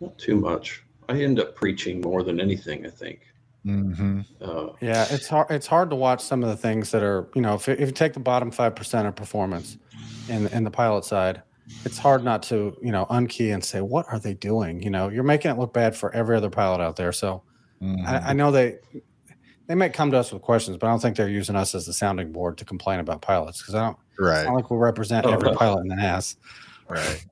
[0.00, 0.84] not too much.
[1.08, 2.86] I end up preaching more than anything.
[2.86, 3.20] I think.
[3.66, 4.20] Mm-hmm.
[4.40, 5.50] Uh, yeah, it's hard.
[5.50, 7.92] It's hard to watch some of the things that are, you know, if, if you
[7.92, 9.78] take the bottom five percent of performance
[10.28, 11.42] in in the pilot side,
[11.84, 14.82] it's hard not to, you know, unkey and say, what are they doing?
[14.82, 17.12] You know, you're making it look bad for every other pilot out there.
[17.12, 17.42] So,
[17.84, 18.06] mm-hmm.
[18.06, 18.78] I, I know they
[19.66, 21.86] they might come to us with questions, but I don't think they're using us as
[21.86, 23.96] the sounding board to complain about pilots because I don't.
[24.18, 24.40] Right.
[24.40, 25.56] It's not like we represent oh, every no.
[25.56, 26.36] pilot in the ass.
[26.88, 27.24] Right.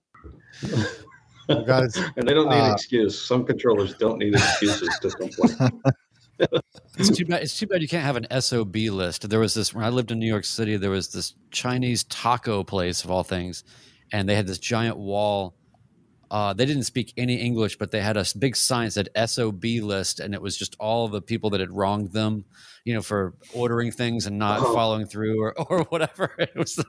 [1.67, 3.21] guys, and they don't need uh, an excuse.
[3.21, 5.83] Some controllers don't need excuses to complain.
[6.99, 7.43] it's too bad.
[7.43, 9.29] It's too bad you can't have an SOB list.
[9.29, 10.77] There was this when I lived in New York City.
[10.77, 13.65] There was this Chinese taco place of all things,
[14.13, 15.55] and they had this giant wall
[16.33, 19.63] uh, they didn't speak any English, but they had a big sign that said SOB
[19.83, 22.47] list, and it was just all the people that had wronged them,
[22.87, 24.75] you know, for ordering things and not oh.
[24.75, 26.33] following through or, or whatever.
[26.39, 26.83] It was.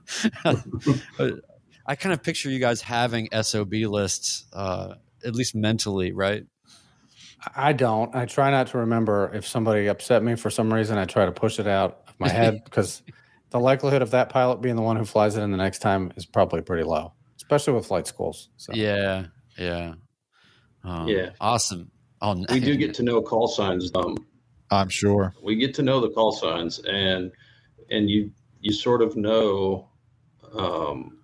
[1.86, 6.46] I kind of picture you guys having SOB lists, uh, at least mentally, right?
[7.54, 8.16] I don't.
[8.16, 10.98] I try not to remember if somebody upset me for some reason.
[10.98, 13.02] I try to push it out of my head because
[13.50, 16.14] the likelihood of that pilot being the one who flies it in the next time
[16.16, 17.12] is probably pretty low
[17.44, 18.50] especially with flight schools.
[18.58, 18.74] So.
[18.74, 19.26] Yeah,
[19.58, 19.96] yeah,
[20.84, 21.32] um, yeah.
[21.42, 21.92] Awesome.
[22.22, 23.92] Oh, we do get to know call signs.
[23.96, 24.18] Um,
[24.72, 27.32] I'm sure we get to know the call signs, and
[27.90, 28.32] and you
[28.62, 29.90] you sort of know
[30.58, 31.20] um,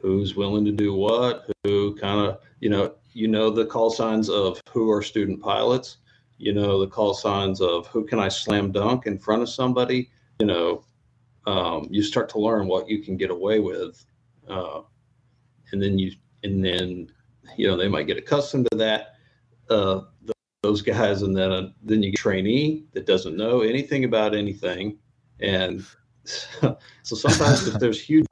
[0.00, 4.28] who's willing to do what, who kind of you know you know the call signs
[4.28, 5.96] of who are student pilots.
[6.36, 10.10] You know the call signs of who can I slam dunk in front of somebody.
[10.38, 10.84] You know,
[11.46, 14.04] um, you start to learn what you can get away with
[14.48, 14.80] uh,
[15.72, 16.12] and then you
[16.42, 17.10] and then
[17.56, 19.14] you know they might get accustomed to that
[19.68, 20.00] uh,
[20.62, 24.34] those guys and then uh, then you get a trainee that doesn't know anything about
[24.34, 24.98] anything.
[25.40, 25.84] And
[26.24, 28.26] so sometimes if there's huge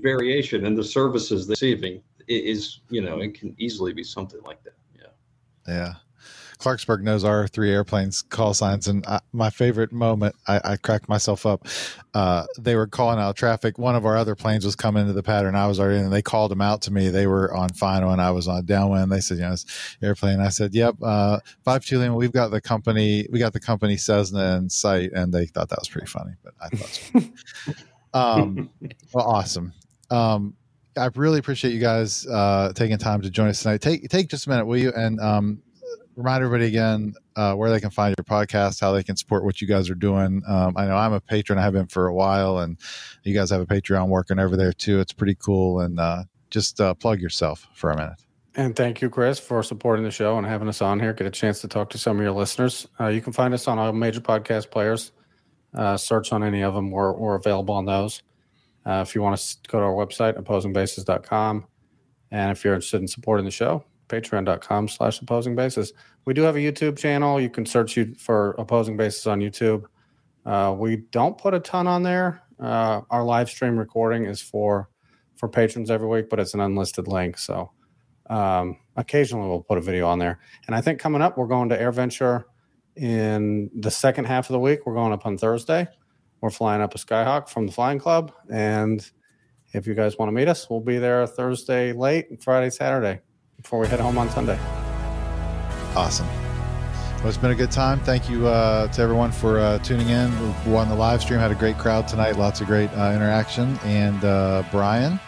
[0.00, 4.40] variation in the services they're receiving it is you know it can easily be something
[4.42, 4.76] like that.
[4.96, 5.06] Yeah.
[5.68, 5.94] Yeah
[6.58, 11.08] Clarksburg knows our three airplanes call signs, and I, my favorite moment, I, I cracked
[11.08, 11.66] myself up.
[12.14, 13.78] Uh, they were calling out traffic.
[13.78, 15.54] One of our other planes was coming into the pattern.
[15.54, 17.08] I was already in, and they called them out to me.
[17.08, 19.10] They were on final, and I was on downwind.
[19.10, 19.56] They said, "You know,
[20.02, 22.14] airplane." I said, "Yep, uh, five two Lima.
[22.14, 23.26] We've got the company.
[23.30, 26.32] We got the company Cessna in sight," and they thought that was pretty funny.
[26.42, 27.24] But I thought,
[28.14, 28.70] um,
[29.12, 29.72] well, awesome.
[30.10, 30.54] Um,
[30.96, 33.80] I really appreciate you guys uh, taking time to join us tonight.
[33.80, 34.92] Take take just a minute, will you?
[34.94, 35.62] And um,
[36.16, 39.60] remind everybody again uh, where they can find your podcast, how they can support what
[39.60, 40.42] you guys are doing.
[40.46, 42.78] Um, I know I'm a patron; I have been for a while, and
[43.22, 45.00] you guys have a Patreon working over there too.
[45.00, 45.80] It's pretty cool.
[45.80, 48.18] And uh, just uh, plug yourself for a minute.
[48.56, 51.12] And thank you, Chris, for supporting the show and having us on here.
[51.12, 52.86] Get a chance to talk to some of your listeners.
[53.00, 55.10] Uh, you can find us on all major podcast players.
[55.74, 56.92] Uh, search on any of them.
[56.92, 58.22] We're, we're available on those.
[58.86, 61.66] Uh, if you want to go to our website, opposingbases.com.
[62.30, 65.92] And if you're interested in supporting the show, patreon.com slash opposing bases.
[66.24, 67.40] We do have a YouTube channel.
[67.40, 69.84] You can search you for opposing bases on YouTube.
[70.46, 72.42] Uh, we don't put a ton on there.
[72.60, 74.88] Uh, our live stream recording is for
[75.36, 77.38] for patrons every week, but it's an unlisted link.
[77.38, 77.72] So
[78.30, 80.38] um, occasionally we'll put a video on there.
[80.66, 82.44] And I think coming up, we're going to AirVenture
[82.96, 84.86] in the second half of the week.
[84.86, 85.88] We're going up on Thursday.
[86.44, 89.10] we're flying up a Skyhawk from the Flying Club, and
[89.72, 93.20] if you guys want to meet us, we'll be there Thursday late, and Friday, Saturday,
[93.64, 94.58] before we head home on Sunday.
[95.96, 96.26] Awesome.
[97.16, 97.98] Well, it's been a good time.
[98.00, 100.30] Thank you uh, to everyone for uh, tuning in.
[100.66, 103.78] We won the live stream, had a great crowd tonight, lots of great uh, interaction.
[103.84, 105.18] And uh, Brian,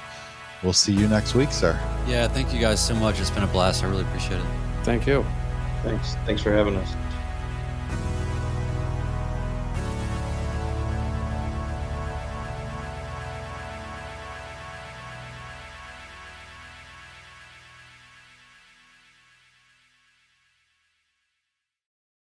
[0.62, 1.80] we'll see you next week, sir.
[2.06, 3.18] Yeah, thank you guys so much.
[3.20, 3.82] It's been a blast.
[3.82, 4.46] I really appreciate it.
[4.82, 5.24] Thank you.
[5.82, 6.14] Thanks.
[6.26, 6.94] Thanks for having us.